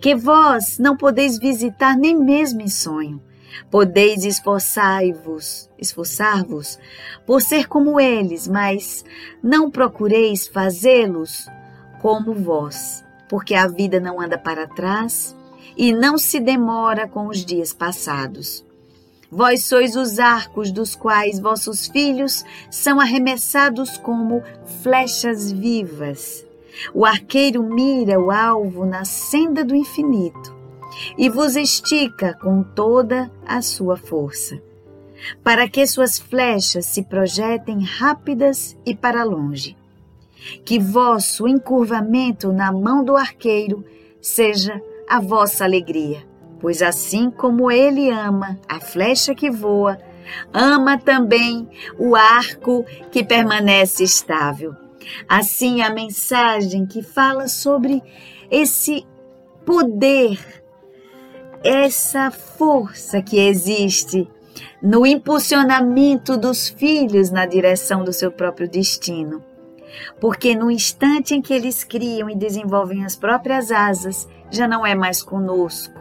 Que 0.01 0.15
vós 0.15 0.79
não 0.79 0.97
podeis 0.97 1.39
visitar 1.39 1.97
nem 1.97 2.19
mesmo 2.19 2.61
em 2.61 2.69
sonho. 2.69 3.23
Podeis 3.71 4.25
esforçar-vos, 4.25 5.71
esforçar-vos 5.79 6.79
por 7.27 7.41
ser 7.41 7.69
como 7.69 8.01
eles, 8.01 8.49
mas 8.49 9.05
não 9.43 9.71
procureis 9.71 10.47
fazê-los 10.47 11.47
como 12.01 12.35
vós, 12.35 13.05
porque 13.29 13.55
a 13.55 13.67
vida 13.67 14.01
não 14.01 14.21
anda 14.21 14.37
para 14.37 14.67
trás 14.67 15.35
e 15.77 15.93
não 15.93 16.19
se 16.19 16.41
demora 16.41 17.09
com 17.09 17.27
os 17.29 17.45
dias 17.45 17.73
passados. 17.73 18.65
Vós 19.31 19.65
sois 19.65 19.97
os 19.97 20.21
arcos 20.21 20.71
dos 20.71 20.95
quais 20.95 21.41
vossos 21.41 21.89
filhos 21.89 22.45
são 22.71 23.01
arremessados 23.01 23.97
como 23.97 24.45
flechas 24.83 25.51
vivas. 25.51 26.45
O 26.93 27.05
arqueiro 27.05 27.63
mira 27.63 28.19
o 28.19 28.31
alvo 28.31 28.85
na 28.85 29.05
senda 29.05 29.65
do 29.65 29.75
infinito 29.75 30.55
e 31.17 31.29
vos 31.29 31.57
estica 31.57 32.35
com 32.35 32.63
toda 32.63 33.31
a 33.47 33.61
sua 33.63 33.97
força, 33.97 34.61
para 35.43 35.69
que 35.69 35.87
suas 35.87 36.19
flechas 36.19 36.87
se 36.87 37.03
projetem 37.03 37.83
rápidas 37.83 38.77
e 38.85 38.95
para 38.95 39.25
longe. 39.25 39.77
Que 40.65 40.79
vosso 40.79 41.49
encurvamento 41.49 42.53
na 42.53 42.71
mão 42.71 43.03
do 43.03 43.17
arqueiro 43.17 43.85
seja 44.21 44.81
a 45.09 45.21
vossa 45.21 45.65
alegria 45.65 46.35
pois 46.65 46.81
assim 46.81 47.31
como 47.31 47.71
ele 47.71 48.09
ama 48.09 48.59
a 48.67 48.81
flecha 48.81 49.35
que 49.35 49.51
voa, 49.51 49.99
ama 50.51 50.97
também 50.97 51.69
o 51.99 52.17
arco 52.17 52.87
que 53.13 53.23
permanece 53.23 54.03
estável. 54.03 54.75
Assim, 55.29 55.83
a 55.83 55.91
mensagem 55.91 56.87
que 56.87 57.03
fala 57.03 57.49
sobre 57.49 58.03
esse 58.51 59.07
poder, 59.65 60.39
essa 61.63 62.31
força 62.31 63.23
que 63.23 63.39
existe 63.39 64.29
no 64.83 65.07
impulsionamento 65.07 66.37
dos 66.37 66.69
filhos 66.69 67.31
na 67.31 67.47
direção 67.47 68.05
do 68.05 68.13
seu 68.13 68.31
próprio 68.31 68.69
destino. 68.69 69.43
Porque 70.21 70.55
no 70.55 70.71
instante 70.71 71.35
em 71.35 71.43
que 71.43 71.55
eles 71.55 71.85
criam 71.85 72.29
e 72.29 72.37
desenvolvem 72.37 73.05
as 73.05 73.17
próprias 73.17 73.71
asas, 73.71 74.29
já 74.51 74.69
não 74.69 74.85
é 74.85 74.95
mais 74.95 75.23
conosco, 75.23 75.95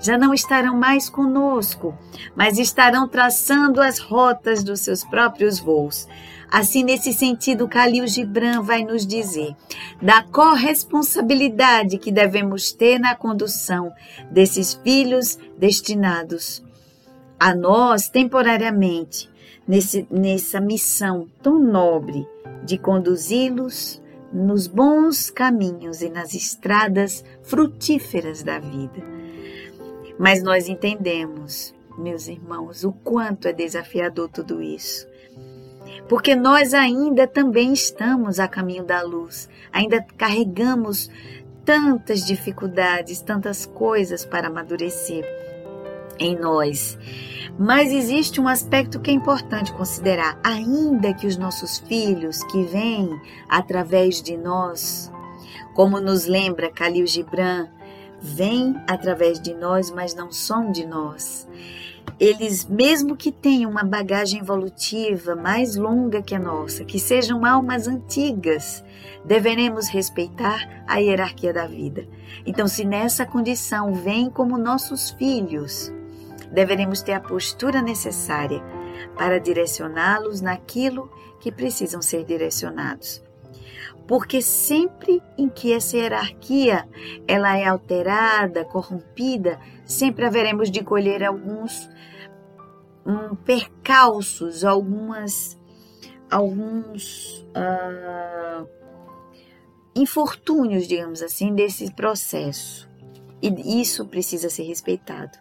já 0.00 0.16
não 0.16 0.32
estarão 0.32 0.76
mais 0.76 1.08
conosco, 1.08 1.96
mas 2.34 2.58
estarão 2.58 3.08
traçando 3.08 3.80
as 3.80 3.98
rotas 3.98 4.64
dos 4.64 4.80
seus 4.80 5.04
próprios 5.04 5.58
voos. 5.58 6.08
Assim, 6.52 6.84
nesse 6.84 7.14
sentido, 7.14 7.66
Khalil 7.66 8.06
Gibran 8.06 8.60
vai 8.60 8.84
nos 8.84 9.06
dizer 9.06 9.56
da 10.02 10.22
corresponsabilidade 10.22 11.96
que 11.96 12.12
devemos 12.12 12.72
ter 12.72 12.98
na 12.98 13.14
condução 13.14 13.90
desses 14.30 14.74
filhos 14.74 15.38
destinados 15.56 16.62
a 17.40 17.54
nós 17.54 18.10
temporariamente, 18.10 19.30
nesse, 19.66 20.06
nessa 20.10 20.60
missão 20.60 21.26
tão 21.42 21.58
nobre 21.58 22.28
de 22.62 22.76
conduzi-los 22.76 24.02
nos 24.30 24.66
bons 24.66 25.30
caminhos 25.30 26.02
e 26.02 26.10
nas 26.10 26.34
estradas 26.34 27.24
frutíferas 27.42 28.42
da 28.42 28.58
vida. 28.58 29.02
Mas 30.18 30.42
nós 30.42 30.68
entendemos, 30.68 31.74
meus 31.96 32.28
irmãos, 32.28 32.84
o 32.84 32.92
quanto 32.92 33.48
é 33.48 33.54
desafiador 33.54 34.28
tudo 34.28 34.60
isso. 34.62 35.10
Porque 36.08 36.34
nós 36.34 36.74
ainda 36.74 37.26
também 37.26 37.72
estamos 37.72 38.38
a 38.38 38.48
caminho 38.48 38.84
da 38.84 39.02
luz, 39.02 39.48
ainda 39.72 40.04
carregamos 40.16 41.10
tantas 41.64 42.24
dificuldades, 42.24 43.20
tantas 43.20 43.66
coisas 43.66 44.24
para 44.24 44.48
amadurecer 44.48 45.24
em 46.18 46.36
nós. 46.38 46.98
Mas 47.58 47.92
existe 47.92 48.40
um 48.40 48.48
aspecto 48.48 49.00
que 49.00 49.10
é 49.10 49.14
importante 49.14 49.72
considerar. 49.72 50.38
Ainda 50.42 51.12
que 51.12 51.26
os 51.26 51.36
nossos 51.36 51.78
filhos 51.78 52.42
que 52.44 52.64
vêm 52.64 53.20
através 53.48 54.22
de 54.22 54.36
nós, 54.36 55.12
como 55.74 56.00
nos 56.00 56.26
lembra 56.26 56.70
Khalil 56.70 57.06
Gibran, 57.06 57.68
vêm 58.20 58.74
através 58.88 59.40
de 59.40 59.52
nós, 59.52 59.90
mas 59.90 60.14
não 60.14 60.30
são 60.30 60.70
de 60.70 60.86
nós. 60.86 61.46
Eles, 62.18 62.64
mesmo 62.64 63.16
que 63.16 63.32
tenham 63.32 63.70
uma 63.70 63.82
bagagem 63.82 64.40
evolutiva 64.40 65.34
mais 65.34 65.76
longa 65.76 66.22
que 66.22 66.34
a 66.34 66.38
nossa, 66.38 66.84
que 66.84 66.98
sejam 66.98 67.44
almas 67.44 67.88
antigas, 67.88 68.84
deveremos 69.24 69.88
respeitar 69.88 70.84
a 70.86 70.98
hierarquia 70.98 71.52
da 71.52 71.66
vida. 71.66 72.06
Então, 72.46 72.68
se 72.68 72.84
nessa 72.84 73.26
condição 73.26 73.92
vêm 73.92 74.30
como 74.30 74.56
nossos 74.56 75.10
filhos, 75.10 75.92
deveremos 76.52 77.02
ter 77.02 77.12
a 77.12 77.20
postura 77.20 77.82
necessária 77.82 78.62
para 79.16 79.40
direcioná-los 79.40 80.40
naquilo 80.40 81.10
que 81.40 81.50
precisam 81.50 82.00
ser 82.00 82.24
direcionados 82.24 83.22
porque 84.06 84.42
sempre 84.42 85.22
em 85.38 85.48
que 85.48 85.72
essa 85.72 85.96
hierarquia 85.96 86.88
ela 87.26 87.56
é 87.56 87.66
alterada, 87.66 88.64
corrompida, 88.64 89.60
sempre 89.84 90.24
haveremos 90.24 90.70
de 90.70 90.82
colher 90.82 91.24
alguns 91.24 91.88
um, 93.06 93.34
percalços, 93.34 94.64
algumas 94.64 95.58
alguns 96.30 97.46
uh, 97.54 98.66
infortúnios, 99.94 100.88
digamos 100.88 101.22
assim, 101.22 101.54
desse 101.54 101.92
processo. 101.92 102.88
E 103.42 103.80
isso 103.80 104.06
precisa 104.06 104.48
ser 104.48 104.62
respeitado. 104.62 105.36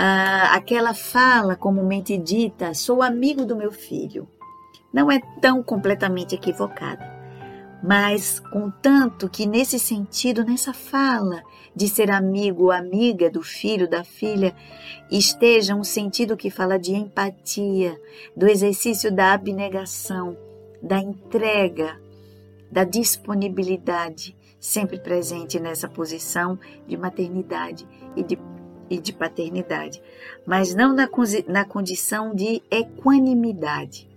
Uh, 0.00 0.52
aquela 0.52 0.94
fala 0.94 1.56
comumente 1.56 2.16
dita, 2.16 2.74
sou 2.74 3.02
amigo 3.02 3.44
do 3.44 3.56
meu 3.56 3.72
filho, 3.72 4.28
não 4.92 5.10
é 5.10 5.20
tão 5.40 5.62
completamente 5.62 6.34
equivocada 6.34 7.11
Mas, 7.82 8.38
contanto 8.38 9.28
que 9.28 9.44
nesse 9.44 9.78
sentido, 9.78 10.44
nessa 10.44 10.72
fala 10.72 11.42
de 11.74 11.88
ser 11.88 12.10
amigo 12.10 12.64
ou 12.64 12.70
amiga 12.70 13.28
do 13.28 13.42
filho, 13.42 13.88
da 13.88 14.04
filha, 14.04 14.54
esteja 15.10 15.74
um 15.74 15.82
sentido 15.82 16.36
que 16.36 16.50
fala 16.50 16.78
de 16.78 16.94
empatia, 16.94 18.00
do 18.36 18.46
exercício 18.46 19.10
da 19.10 19.32
abnegação, 19.32 20.36
da 20.80 20.98
entrega, 20.98 22.00
da 22.70 22.84
disponibilidade, 22.84 24.36
sempre 24.60 24.98
presente 24.98 25.58
nessa 25.58 25.88
posição 25.88 26.58
de 26.86 26.96
maternidade 26.96 27.86
e 28.14 28.22
de, 28.22 28.38
e 28.88 28.98
de 28.98 29.12
paternidade, 29.12 30.00
mas 30.46 30.72
não 30.72 30.94
na, 30.94 31.08
na 31.48 31.64
condição 31.64 32.32
de 32.32 32.62
equanimidade. 32.70 34.08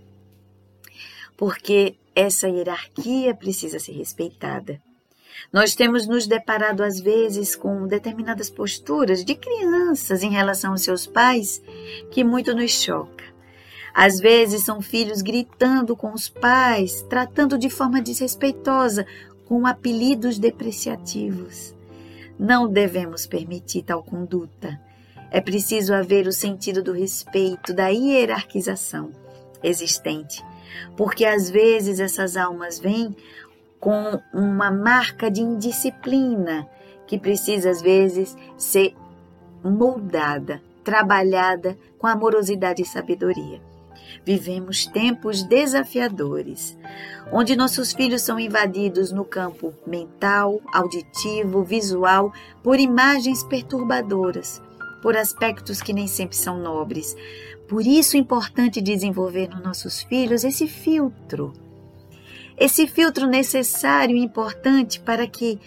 Porque 1.36 1.96
essa 2.16 2.48
hierarquia 2.48 3.36
precisa 3.36 3.78
ser 3.78 3.92
respeitada. 3.92 4.82
Nós 5.52 5.76
temos 5.76 6.08
nos 6.08 6.26
deparado 6.26 6.82
às 6.82 7.00
vezes 7.00 7.56
com 7.56 7.86
determinadas 7.86 8.50
posturas 8.50 9.24
de 9.24 9.36
crianças 9.36 10.24
em 10.24 10.32
relação 10.32 10.72
aos 10.72 10.82
seus 10.82 11.06
pais 11.06 11.62
que 12.10 12.24
muito 12.24 12.56
nos 12.56 12.72
choca. 12.72 13.26
Às 13.94 14.20
vezes 14.20 14.64
são 14.64 14.82
filhos 14.82 15.22
gritando 15.22 15.96
com 15.96 16.14
os 16.14 16.30
pais, 16.30 17.02
tratando 17.10 17.58
de 17.58 17.70
forma 17.70 18.02
desrespeitosa, 18.02 19.06
com 19.46 19.68
apelidos 19.68 20.40
depreciativos. 20.40 21.74
Não 22.38 22.68
devemos 22.68 23.26
permitir 23.26 23.84
tal 23.84 24.04
conduta. 24.04 24.80
É 25.32 25.40
preciso 25.40 25.94
haver 25.94 26.28
o 26.28 26.34
sentido 26.34 26.82
do 26.82 26.92
respeito, 26.92 27.74
da 27.74 27.88
hierarquização 27.90 29.12
existente 29.64 30.44
porque 30.96 31.26
às 31.26 31.50
vezes 31.50 32.00
essas 32.00 32.38
almas 32.38 32.80
vêm 32.80 33.16
com 33.80 34.20
uma 34.34 34.72
marca 34.72 35.30
de 35.30 35.42
indisciplina 35.42 36.68
que 37.06 37.20
precisa 37.20 37.70
às 37.70 37.82
vezes 37.82 38.36
ser 38.58 38.96
moldada, 39.64 40.62
trabalhada 40.84 41.78
com 41.98 42.08
amorosidade 42.08 42.82
e 42.82 42.86
sabedoria. 42.86 43.62
Vivemos 44.24 44.86
tempos 44.86 45.44
desafiadores, 45.44 46.78
onde 47.32 47.56
nossos 47.56 47.94
filhos 47.94 48.22
são 48.22 48.40
invadidos 48.40 49.12
no 49.12 49.26
campo 49.26 49.74
mental, 49.86 50.62
auditivo, 50.74 51.64
visual, 51.64 52.34
por 52.64 52.80
imagens 52.80 53.44
perturbadoras, 53.44 54.62
por 55.02 55.16
aspectos 55.16 55.82
que 55.82 55.94
nem 55.94 56.08
sempre 56.08 56.36
são 56.36 56.58
nobres, 56.58 57.16
por 57.68 57.86
isso 57.86 58.16
é 58.16 58.20
importante 58.20 58.80
desenvolver 58.80 59.50
nos 59.50 59.64
nossos 59.64 60.04
filhos 60.04 60.44
esse 60.44 60.68
filtro. 60.68 61.52
Esse 62.58 62.88
filtro 62.88 63.28
necessário 63.28 64.16
e 64.16 64.24
importante 64.24 65.00
para 65.00 65.28
que, 65.28 65.60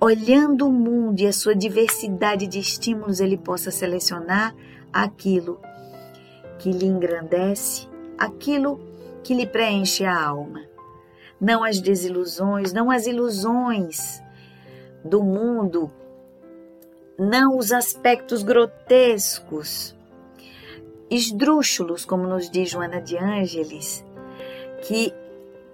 olhando 0.00 0.68
o 0.68 0.72
mundo 0.72 1.20
e 1.20 1.26
a 1.26 1.32
sua 1.32 1.54
diversidade 1.54 2.46
de 2.46 2.60
estímulos, 2.60 3.20
ele 3.20 3.36
possa 3.36 3.70
selecionar 3.70 4.54
aquilo 4.92 5.60
que 6.58 6.70
lhe 6.70 6.86
engrandece, 6.86 7.88
aquilo 8.16 8.80
que 9.22 9.34
lhe 9.34 9.46
preenche 9.46 10.04
a 10.04 10.22
alma. 10.22 10.62
Não 11.40 11.64
as 11.64 11.80
desilusões, 11.80 12.72
não 12.72 12.90
as 12.90 13.06
ilusões 13.06 14.22
do 15.04 15.22
mundo, 15.22 15.90
não 17.18 17.56
os 17.56 17.72
aspectos 17.72 18.42
grotescos 18.42 19.96
esdrúxulos, 21.10 22.04
como 22.04 22.26
nos 22.26 22.48
diz 22.48 22.70
Joana 22.70 23.00
de 23.00 23.18
Ângeles, 23.18 24.04
que, 24.86 25.12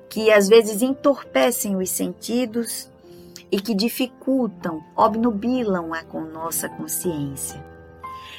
que 0.09 0.33
às 0.33 0.49
vezes 0.49 0.81
entorpecem 0.81 1.77
os 1.77 1.91
sentidos 1.91 2.91
e 3.53 3.61
que 3.61 3.75
dificultam, 3.75 4.83
obnubilam 4.97 5.93
a 5.93 6.03
com 6.03 6.23
nossa 6.23 6.69
consciência. 6.69 7.63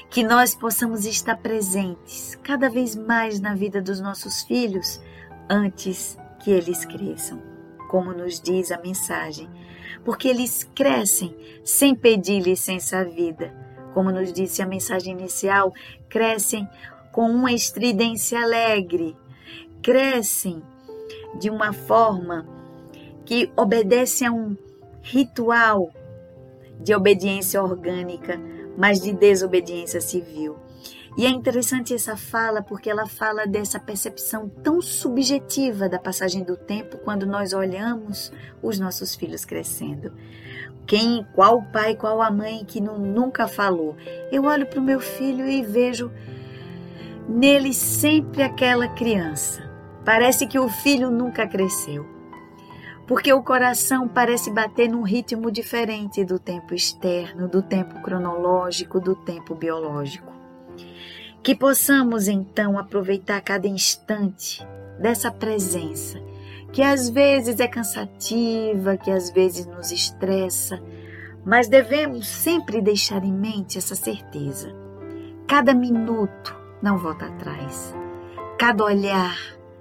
Que 0.09 0.23
nós 0.23 0.55
possamos 0.55 1.05
estar 1.05 1.37
presentes 1.37 2.37
cada 2.41 2.69
vez 2.69 2.95
mais 2.95 3.39
na 3.39 3.53
vida 3.53 3.81
dos 3.81 3.99
nossos 3.99 4.41
filhos 4.43 4.99
antes 5.49 6.17
que 6.39 6.51
eles 6.51 6.83
cresçam, 6.85 7.41
como 7.89 8.13
nos 8.13 8.39
diz 8.39 8.71
a 8.71 8.77
mensagem, 8.79 9.49
porque 10.03 10.27
eles 10.27 10.63
crescem 10.73 11.35
sem 11.63 11.93
pedir 11.93 12.41
licença 12.41 12.99
à 12.99 13.03
vida 13.03 13.67
como 13.97 14.11
nos 14.11 14.31
disse 14.31 14.61
a 14.61 14.67
mensagem 14.67 15.17
inicial, 15.17 15.73
crescem 16.09 16.67
com 17.11 17.29
uma 17.29 17.51
estridência 17.51 18.41
alegre, 18.41 19.15
crescem 19.81 20.61
de 21.39 21.49
uma 21.49 21.73
forma 21.73 22.47
que 23.25 23.51
obedece 23.55 24.25
a 24.25 24.31
um 24.31 24.55
ritual 25.01 25.91
de 26.79 26.93
obediência 26.93 27.61
orgânica, 27.61 28.39
mas 28.77 29.01
de 29.01 29.11
desobediência 29.13 29.99
civil. 29.99 30.55
E 31.17 31.25
é 31.25 31.29
interessante 31.29 31.95
essa 31.95 32.15
fala 32.15 32.61
porque 32.61 32.89
ela 32.89 33.07
fala 33.07 33.47
dessa 33.47 33.79
percepção 33.79 34.47
tão 34.47 34.79
subjetiva 34.79 35.89
da 35.89 35.97
passagem 35.97 36.43
do 36.43 36.55
tempo 36.55 36.99
quando 36.99 37.25
nós 37.25 37.53
olhamos 37.53 38.31
os 38.61 38.77
nossos 38.77 39.15
filhos 39.15 39.43
crescendo. 39.43 40.13
Quem, 40.87 41.27
qual 41.33 41.57
o 41.57 41.63
pai, 41.63 41.95
qual 41.95 42.21
a 42.21 42.31
mãe 42.31 42.63
que 42.65 42.79
não, 42.79 42.97
nunca 42.97 43.45
falou? 43.45 43.97
Eu 44.31 44.45
olho 44.45 44.65
para 44.65 44.79
o 44.79 44.83
meu 44.83 45.01
filho 45.01 45.45
e 45.45 45.61
vejo 45.61 46.09
nele 47.27 47.73
sempre 47.73 48.41
aquela 48.41 48.87
criança. 48.87 49.69
Parece 50.05 50.47
que 50.47 50.57
o 50.57 50.69
filho 50.69 51.11
nunca 51.11 51.45
cresceu. 51.45 52.07
Porque 53.05 53.31
o 53.33 53.43
coração 53.43 54.07
parece 54.07 54.49
bater 54.49 54.89
num 54.89 55.01
ritmo 55.01 55.51
diferente 55.51 56.23
do 56.23 56.39
tempo 56.39 56.73
externo, 56.73 57.49
do 57.49 57.61
tempo 57.61 58.01
cronológico, 58.01 59.01
do 59.01 59.13
tempo 59.13 59.53
biológico. 59.55 60.31
Que 61.43 61.53
possamos 61.53 62.29
então 62.29 62.77
aproveitar 62.77 63.41
cada 63.41 63.67
instante 63.67 64.65
dessa 64.99 65.31
presença, 65.31 66.19
que 66.77 66.83
às 66.83 67.09
vezes 67.09 67.59
é 67.59 67.67
cansativa, 67.67 68.97
que 68.97 69.09
às 69.09 69.31
vezes 69.31 69.65
nos 69.65 69.91
estressa, 69.91 70.79
mas 71.43 71.67
devemos 71.67 72.27
sempre 72.27 72.79
deixar 72.83 73.23
em 73.23 73.33
mente 73.33 73.79
essa 73.79 73.95
certeza. 73.95 74.71
Cada 75.47 75.73
minuto 75.73 76.55
não 76.79 76.99
volta 76.99 77.25
atrás. 77.25 77.95
Cada 78.59 78.83
olhar 78.83 79.35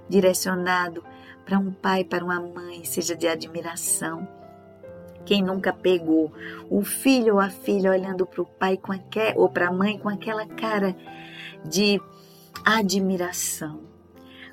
direcionado 0.09 1.04
para 1.44 1.59
um 1.59 1.70
pai, 1.70 2.02
para 2.02 2.24
uma 2.24 2.40
mãe, 2.40 2.82
seja 2.87 3.14
de 3.14 3.28
admiração. 3.28 4.26
Quem 5.26 5.42
nunca 5.42 5.74
pegou 5.74 6.32
o 6.70 6.82
filho 6.82 7.35
ou 7.35 7.40
a 7.40 7.50
filha 7.50 7.90
olhando 7.90 8.24
para 8.24 8.40
o 8.40 8.46
pai 8.46 8.78
com 8.78 8.90
aquel, 8.90 9.35
ou 9.37 9.50
para 9.50 9.68
a 9.68 9.70
mãe 9.70 9.98
com 9.98 10.09
aquela 10.09 10.46
cara 10.46 10.96
de 11.62 12.00
admiração, 12.64 13.82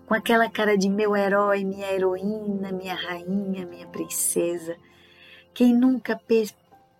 com 0.05 0.13
aquela 0.13 0.49
cara 0.49 0.77
de 0.77 0.89
meu 0.89 1.15
herói, 1.15 1.63
minha 1.63 1.91
heroína, 1.91 2.71
minha 2.71 2.95
rainha, 2.95 3.65
minha 3.65 3.87
princesa. 3.87 4.75
Quem 5.53 5.73
nunca 5.73 6.15
per 6.15 6.49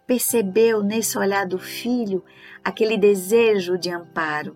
percebeu 0.06 0.84
nesse 0.84 1.18
olhar 1.18 1.48
do 1.48 1.58
filho 1.58 2.24
aquele 2.64 2.98
desejo 2.98 3.78
de 3.78 3.90
amparo, 3.90 4.56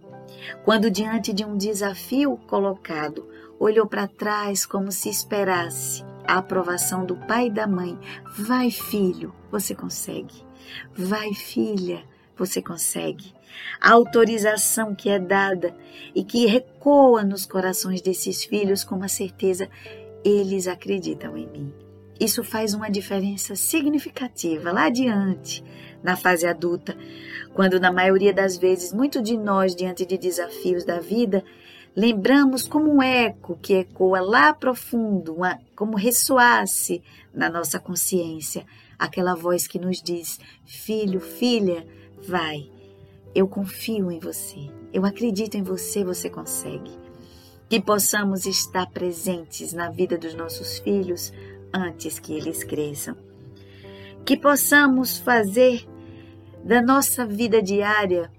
quando 0.65 0.91
diante 0.91 1.31
de 1.31 1.45
um 1.45 1.57
desafio 1.57 2.37
colocado, 2.47 3.25
olhou 3.59 3.87
para 3.87 4.07
trás 4.07 4.65
como 4.65 4.91
se 4.91 5.09
esperasse 5.09 6.03
a 6.27 6.37
aprovação 6.37 7.05
do 7.05 7.15
pai 7.15 7.47
e 7.47 7.51
da 7.51 7.65
mãe. 7.65 7.97
Vai, 8.37 8.69
filho, 8.69 9.33
você 9.49 9.73
consegue. 9.73 10.45
Vai, 10.93 11.33
filha, 11.33 12.03
você 12.35 12.61
consegue. 12.61 13.33
A 13.79 13.91
autorização 13.91 14.95
que 14.95 15.09
é 15.09 15.19
dada 15.19 15.75
e 16.15 16.23
que 16.23 16.45
recoa 16.45 17.23
nos 17.23 17.45
corações 17.45 18.01
desses 18.01 18.43
filhos 18.43 18.83
com 18.83 18.95
uma 18.95 19.07
certeza, 19.07 19.69
eles 20.23 20.67
acreditam 20.67 21.37
em 21.37 21.47
mim. 21.47 21.73
Isso 22.19 22.43
faz 22.43 22.73
uma 22.73 22.89
diferença 22.89 23.55
significativa 23.55 24.71
lá 24.71 24.85
adiante, 24.85 25.63
na 26.03 26.15
fase 26.15 26.47
adulta, 26.47 26.97
quando 27.53 27.79
na 27.79 27.91
maioria 27.91 28.33
das 28.33 28.57
vezes 28.57 28.91
muito 28.91 29.21
de 29.21 29.37
nós 29.37 29.75
diante 29.75 30.05
de 30.05 30.17
desafios 30.17 30.83
da 30.83 30.99
vida 30.99 31.43
lembramos 31.95 32.67
como 32.67 32.93
um 32.93 33.01
eco 33.01 33.57
que 33.59 33.73
ecoa 33.73 34.21
lá 34.21 34.53
profundo, 34.53 35.33
uma, 35.33 35.59
como 35.75 35.97
ressoasse 35.97 37.01
na 37.33 37.49
nossa 37.49 37.79
consciência, 37.79 38.65
aquela 38.99 39.35
voz 39.35 39.67
que 39.67 39.79
nos 39.79 40.01
diz: 40.01 40.39
Filho, 40.65 41.19
filha, 41.19 41.85
Vai, 42.27 42.69
eu 43.37 43.47
confio 43.47 44.11
em 44.11 44.17
você, 44.17 44.67
eu 44.91 45.05
acredito 45.05 45.55
em 45.55 45.61
você, 45.61 46.03
você 46.03 46.27
consegue. 46.27 46.89
Que 47.69 47.79
possamos 47.79 48.47
estar 48.47 48.89
presentes 48.89 49.73
na 49.73 49.91
vida 49.91 50.17
dos 50.17 50.33
nossos 50.33 50.79
filhos 50.79 51.31
antes 51.71 52.17
que 52.17 52.33
eles 52.33 52.63
cresçam. 52.63 53.15
Que 54.25 54.35
possamos 54.35 55.19
fazer 55.19 55.87
da 56.63 56.81
nossa 56.81 57.27
vida 57.27 57.61
diária 57.61 58.31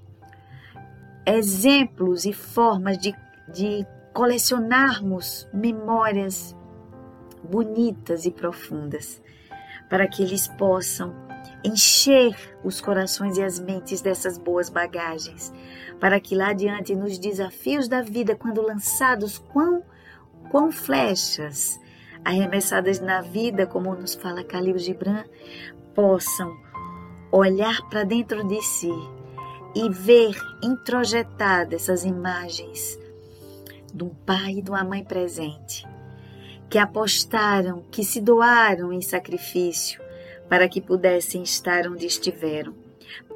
exemplos 1.24 2.24
e 2.24 2.32
formas 2.32 2.98
de, 2.98 3.14
de 3.54 3.86
colecionarmos 4.12 5.48
memórias 5.54 6.56
bonitas 7.48 8.26
e 8.26 8.32
profundas, 8.32 9.22
para 9.88 10.08
que 10.08 10.24
eles 10.24 10.48
possam 10.48 11.27
encher 11.64 12.36
os 12.62 12.80
corações 12.80 13.36
e 13.36 13.42
as 13.42 13.58
mentes 13.58 14.00
dessas 14.00 14.38
boas 14.38 14.68
bagagens, 14.70 15.52
para 15.98 16.20
que 16.20 16.34
lá 16.34 16.50
adiante 16.50 16.94
nos 16.94 17.18
desafios 17.18 17.88
da 17.88 18.02
vida, 18.02 18.36
quando 18.36 18.62
lançados 18.62 19.38
quão, 19.38 19.82
quão 20.50 20.70
flechas 20.70 21.78
arremessadas 22.24 23.00
na 23.00 23.20
vida, 23.20 23.66
como 23.66 23.94
nos 23.94 24.14
fala 24.14 24.42
Khalil 24.42 24.78
Gibran, 24.78 25.24
possam 25.94 26.56
olhar 27.32 27.82
para 27.88 28.04
dentro 28.04 28.46
de 28.46 28.62
si 28.62 28.92
e 29.74 29.88
ver 29.90 30.36
introjetadas 30.62 31.82
essas 31.82 32.04
imagens 32.04 32.98
de 33.92 34.04
um 34.04 34.10
pai 34.10 34.58
e 34.58 34.62
de 34.62 34.70
uma 34.70 34.84
mãe 34.84 35.04
presente, 35.04 35.86
que 36.68 36.78
apostaram, 36.78 37.82
que 37.90 38.04
se 38.04 38.20
doaram 38.20 38.92
em 38.92 39.00
sacrifício 39.00 40.07
para 40.48 40.68
que 40.68 40.80
pudessem 40.80 41.42
estar 41.42 41.86
onde 41.86 42.06
estiveram. 42.06 42.74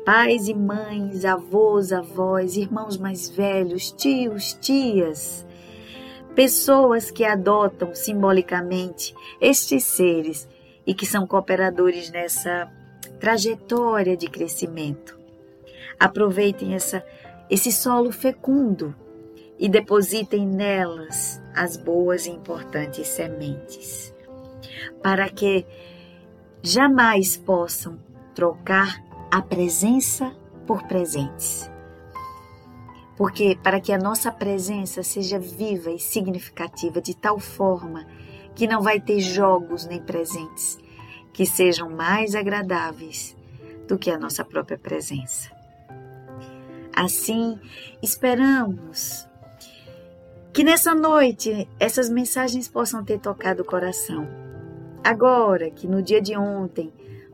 Pais 0.04 0.48
e 0.48 0.54
mães, 0.54 1.24
avós, 1.24 1.92
avós, 1.92 2.56
irmãos 2.56 2.96
mais 2.96 3.28
velhos, 3.28 3.92
tios, 3.92 4.52
tias, 4.54 5.46
pessoas 6.34 7.10
que 7.10 7.24
adotam 7.24 7.94
simbolicamente 7.94 9.14
estes 9.40 9.84
seres 9.84 10.48
e 10.86 10.94
que 10.94 11.06
são 11.06 11.26
cooperadores 11.26 12.10
nessa 12.10 12.70
trajetória 13.20 14.16
de 14.16 14.28
crescimento. 14.28 15.18
Aproveitem 15.98 16.74
essa, 16.74 17.04
esse 17.48 17.70
solo 17.70 18.10
fecundo 18.10 18.94
e 19.58 19.68
depositem 19.68 20.44
nelas 20.44 21.40
as 21.54 21.76
boas 21.76 22.26
e 22.26 22.30
importantes 22.30 23.06
sementes, 23.06 24.12
para 25.00 25.28
que 25.28 25.64
jamais 26.62 27.36
possam 27.36 27.98
trocar 28.34 29.02
a 29.30 29.42
presença 29.42 30.32
por 30.66 30.84
presentes. 30.84 31.70
Porque 33.16 33.58
para 33.62 33.80
que 33.80 33.92
a 33.92 33.98
nossa 33.98 34.30
presença 34.30 35.02
seja 35.02 35.38
viva 35.38 35.90
e 35.90 35.98
significativa 35.98 37.00
de 37.00 37.14
tal 37.16 37.38
forma 37.38 38.06
que 38.54 38.66
não 38.66 38.80
vai 38.80 39.00
ter 39.00 39.20
jogos 39.20 39.86
nem 39.86 40.00
presentes 40.00 40.78
que 41.32 41.46
sejam 41.46 41.88
mais 41.90 42.34
agradáveis 42.34 43.36
do 43.88 43.98
que 43.98 44.10
a 44.10 44.18
nossa 44.18 44.44
própria 44.44 44.78
presença. 44.78 45.50
Assim, 46.94 47.58
esperamos 48.02 49.26
que 50.52 50.62
nessa 50.62 50.94
noite 50.94 51.66
essas 51.80 52.10
mensagens 52.10 52.68
possam 52.68 53.02
ter 53.02 53.18
tocado 53.18 53.62
o 53.62 53.64
coração. 53.66 54.41
Agora 55.04 55.68
que 55.68 55.88
no 55.88 56.00
dia 56.00 56.20
de 56.20 56.36
ontem 56.36 56.92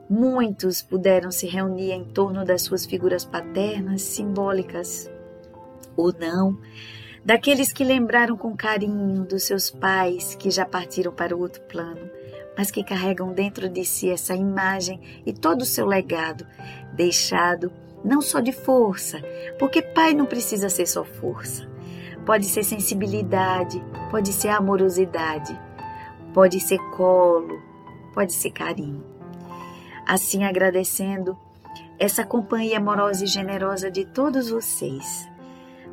muitos 0.09 0.81
puderam 0.81 1.31
se 1.31 1.47
reunir 1.47 1.93
em 1.93 2.03
torno 2.03 2.43
das 2.43 2.63
suas 2.63 2.87
figuras 2.87 3.27
paternas 3.27 4.01
simbólicas 4.01 5.11
ou 5.95 6.11
não, 6.19 6.59
daqueles 7.23 7.71
que 7.71 7.85
lembraram 7.85 8.39
com 8.39 8.57
carinho 8.57 9.23
dos 9.25 9.43
seus 9.43 9.71
pais 9.71 10.35
que 10.35 10.51
já 10.51 10.65
partiram 10.65 11.13
para 11.13 11.37
o 11.37 11.41
outro 11.41 11.61
plano, 11.63 12.09
mas 12.57 12.71
que 12.71 12.83
carregam 12.83 13.35
dentro 13.35 13.69
de 13.69 13.85
si 13.85 14.09
essa 14.09 14.35
imagem 14.35 14.99
e 15.27 15.33
todo 15.35 15.61
o 15.61 15.67
seu 15.67 15.85
legado, 15.85 16.47
deixado 16.95 17.71
não 18.03 18.23
só 18.23 18.41
de 18.41 18.53
força, 18.53 19.21
porque 19.59 19.83
pai 19.83 20.15
não 20.15 20.25
precisa 20.25 20.71
ser 20.71 20.87
só 20.87 21.05
força. 21.05 21.69
Pode 22.25 22.47
ser 22.47 22.63
sensibilidade, 22.63 23.83
pode 24.11 24.33
ser 24.33 24.49
amorosidade, 24.49 25.68
pode 26.33 26.61
ser 26.61 26.79
colo, 26.97 27.61
pode 28.15 28.33
ser 28.33 28.51
carinho. 28.51 29.05
Assim 30.07 30.45
agradecendo 30.45 31.37
essa 31.99 32.25
companhia 32.25 32.79
amorosa 32.79 33.25
e 33.25 33.27
generosa 33.27 33.91
de 33.91 34.05
todos 34.05 34.51
vocês, 34.51 35.29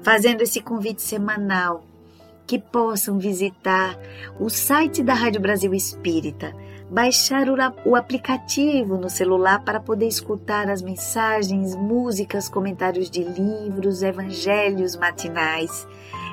fazendo 0.02 0.42
esse 0.42 0.62
convite 0.62 1.02
semanal 1.02 1.84
que 2.46 2.60
possam 2.60 3.18
visitar 3.18 3.98
o 4.40 4.50
site 4.50 5.02
da 5.02 5.14
Rádio 5.14 5.42
Brasil 5.42 5.74
Espírita, 5.74 6.56
baixar 6.90 7.48
o, 7.50 7.96
aplicativo 7.96 8.98
no 8.98 9.10
celular 9.10 9.64
para 9.64 9.80
poder 9.80 10.08
escutar 10.08 10.70
as 10.70 10.82
mensagens, 10.82 11.76
músicas, 11.76 12.48
comentários 12.48 13.10
de 13.10 13.24
livros, 13.24 14.04
evangelhos 14.04 14.96
matinais, 14.96 15.88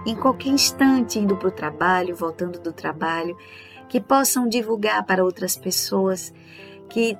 em 0.04 0.14
qualquer 0.14 0.50
instante, 0.50 1.18
indo 1.18 1.36
para 1.36 1.48
o 1.48 1.52
trabalho, 1.52 2.14
voltando 2.14 2.58
do 2.58 2.72
trabalho, 2.72 3.36
que 3.92 4.00
possam 4.00 4.48
divulgar 4.48 5.04
para 5.04 5.22
outras 5.22 5.54
pessoas 5.54 6.32
que 6.88 7.14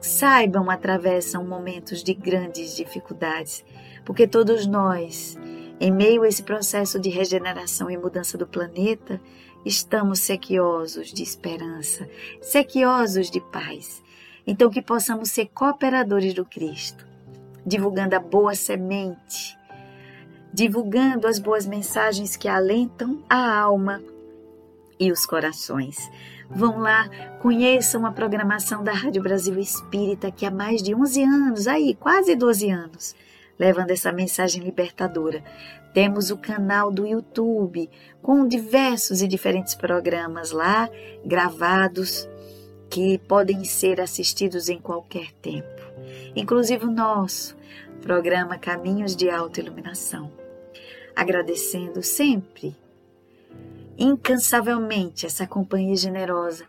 saibam 0.00 0.70
atravessam 0.70 1.44
momentos 1.44 2.00
de 2.00 2.14
grandes 2.14 2.76
dificuldades, 2.76 3.64
porque 4.04 4.24
todos 4.24 4.68
nós 4.68 5.36
em 5.80 5.90
meio 5.90 6.22
a 6.22 6.28
esse 6.28 6.44
processo 6.44 7.00
de 7.00 7.10
regeneração 7.10 7.90
e 7.90 7.96
mudança 7.98 8.38
do 8.38 8.46
planeta, 8.46 9.20
estamos 9.64 10.20
sequiosos 10.20 11.12
de 11.12 11.24
esperança, 11.24 12.08
sequiosos 12.40 13.28
de 13.28 13.40
paz. 13.40 14.00
Então, 14.46 14.70
que 14.70 14.80
possamos 14.80 15.32
ser 15.32 15.46
cooperadores 15.52 16.34
do 16.34 16.44
Cristo, 16.44 17.04
divulgando 17.66 18.14
a 18.14 18.20
boa 18.20 18.54
semente, 18.54 19.58
divulgando 20.54 21.26
as 21.26 21.40
boas 21.40 21.66
mensagens 21.66 22.36
que 22.36 22.46
alentam 22.46 23.24
a 23.28 23.58
alma 23.58 24.00
e 24.98 25.12
os 25.12 25.26
corações. 25.26 25.96
Vão 26.48 26.78
lá, 26.78 27.08
conheçam 27.40 28.06
a 28.06 28.12
programação 28.12 28.82
da 28.84 28.92
Rádio 28.92 29.22
Brasil 29.22 29.58
Espírita, 29.58 30.30
que 30.30 30.46
há 30.46 30.50
mais 30.50 30.82
de 30.82 30.94
11 30.94 31.22
anos, 31.22 31.66
aí, 31.66 31.94
quase 31.94 32.36
12 32.36 32.70
anos, 32.70 33.14
levando 33.58 33.90
essa 33.90 34.12
mensagem 34.12 34.62
libertadora. 34.62 35.42
Temos 35.92 36.30
o 36.30 36.36
canal 36.36 36.90
do 36.92 37.06
YouTube 37.06 37.90
com 38.22 38.46
diversos 38.46 39.22
e 39.22 39.28
diferentes 39.28 39.74
programas 39.74 40.50
lá 40.50 40.88
gravados 41.24 42.28
que 42.88 43.18
podem 43.18 43.64
ser 43.64 44.00
assistidos 44.00 44.68
em 44.68 44.78
qualquer 44.78 45.32
tempo, 45.42 45.82
inclusive 46.34 46.84
o 46.84 46.90
nosso 46.90 47.56
programa 48.00 48.58
Caminhos 48.58 49.16
de 49.16 49.28
Autoiluminação. 49.28 50.30
Agradecendo 51.14 52.02
sempre, 52.02 52.76
incansavelmente, 53.98 55.26
essa 55.26 55.46
companhia 55.46 55.96
generosa 55.96 56.66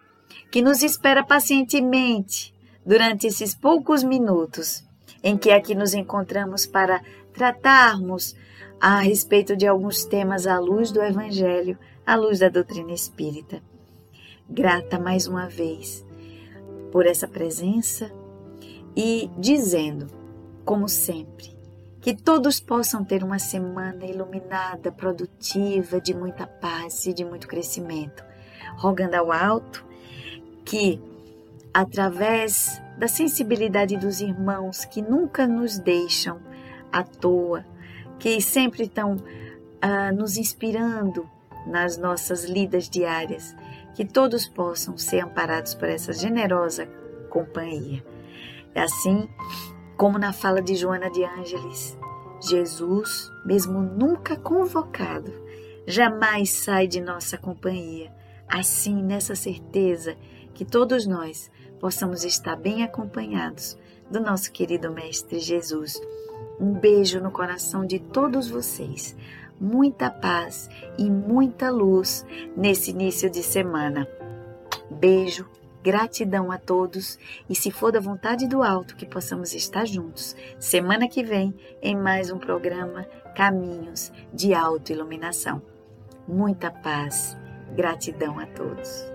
que 0.52 0.62
nos 0.62 0.82
espera 0.82 1.24
pacientemente 1.24 2.54
durante 2.86 3.28
esses 3.28 3.54
poucos 3.54 4.04
minutos 4.04 4.84
em 5.24 5.38
que 5.38 5.52
aqui 5.52 5.76
nos 5.76 5.94
encontramos 5.94 6.66
para 6.66 7.02
tratarmos 7.34 8.36
a 8.80 9.00
respeito 9.00 9.58
de 9.58 9.68
alguns 9.68 10.06
temas 10.06 10.48
à 10.48 10.60
luz 10.60 10.92
do 10.92 11.02
Evangelho, 11.02 11.78
à 12.06 12.16
luz 12.16 12.40
da 12.40 12.50
doutrina 12.50 12.94
espírita. 12.94 13.62
Grata 14.50 15.00
mais 15.00 15.28
uma 15.28 15.50
vez 15.50 16.06
por 16.92 17.06
essa 17.06 17.28
presença 17.28 18.12
e 18.96 19.30
dizendo, 19.38 20.08
como 20.64 20.88
sempre, 20.88 21.57
que 22.02 22.16
todos 22.16 22.60
possam 22.60 23.04
ter 23.04 23.24
uma 23.24 23.40
semana 23.40 24.06
iluminada, 24.06 24.92
produtiva, 24.92 26.00
de 26.00 26.14
muita 26.14 26.46
paz 26.46 27.06
e 27.06 27.14
de 27.14 27.26
muito 27.26 27.48
crescimento. 27.48 28.24
Rogando 28.78 29.16
ao 29.16 29.32
alto 29.32 29.86
que, 30.64 31.02
através 31.74 32.82
da 32.98 33.08
sensibilidade 33.08 33.98
dos 33.98 34.22
irmãos 34.22 34.86
que 34.86 35.02
nunca 35.02 35.48
nos 35.48 35.78
deixam 35.80 36.40
à 36.92 37.04
toa, 37.04 37.66
que 38.20 38.42
sempre 38.42 38.84
estão 38.84 39.18
ah, 39.82 40.12
nos 40.12 40.38
inspirando 40.38 41.30
nas 41.66 41.98
nossas 41.98 42.46
lidas 42.46 42.90
diárias, 42.90 43.56
que 43.94 44.06
todos 44.06 44.48
possam 44.48 44.98
ser 44.98 45.24
amparados 45.24 45.74
por 45.74 45.90
essa 45.90 46.14
generosa 46.14 46.88
companhia. 47.30 48.04
É 48.74 48.82
assim 48.82 49.28
como 49.98 50.20
na 50.20 50.32
fala 50.32 50.62
de 50.62 50.76
Joana 50.76 51.10
de 51.10 51.24
Ângeles, 51.24 51.98
Jesus, 52.40 53.32
mesmo 53.44 53.82
nunca 53.82 54.38
convocado, 54.38 55.34
jamais 55.88 56.52
sai 56.52 56.88
de 56.88 57.02
nossa 57.02 57.36
companhia. 57.36 58.14
Assim, 58.48 59.02
nessa 59.02 59.36
certeza 59.36 60.16
que 60.54 60.64
todos 60.64 61.08
nós 61.08 61.52
possamos 61.80 62.24
estar 62.24 62.56
bem 62.56 62.84
acompanhados 62.84 63.78
do 64.10 64.20
nosso 64.20 64.52
querido 64.52 64.92
Mestre 64.92 65.40
Jesus. 65.40 66.00
Um 66.60 66.74
beijo 66.74 67.20
no 67.20 67.32
coração 67.32 67.86
de 67.86 68.00
todos 68.00 68.48
vocês. 68.50 69.16
Muita 69.60 70.12
paz 70.12 70.70
e 70.98 71.10
muita 71.10 71.72
luz 71.72 72.24
nesse 72.56 72.92
início 72.92 73.30
de 73.30 73.42
semana. 73.42 74.08
Beijo, 74.92 75.48
gratidão 75.84 76.52
a 76.52 76.58
todos 76.58 77.18
e, 77.50 77.56
se 77.56 77.72
for 77.72 77.92
da 77.92 78.00
vontade 78.00 78.48
do 78.48 78.64
alto, 78.64 78.96
que 78.96 79.06
possamos 79.06 79.54
estar 79.54 79.86
juntos 79.86 80.36
semana 80.60 81.08
que 81.08 81.24
vem 81.24 81.54
em 81.82 81.96
mais 81.96 82.32
um 82.32 82.38
programa 82.38 83.06
Caminhos 83.36 84.12
de 84.34 84.54
Autoiluminação. 84.54 85.62
Muita 86.28 86.72
paz, 86.72 87.38
gratidão 87.76 88.40
a 88.40 88.46
todos. 88.48 89.06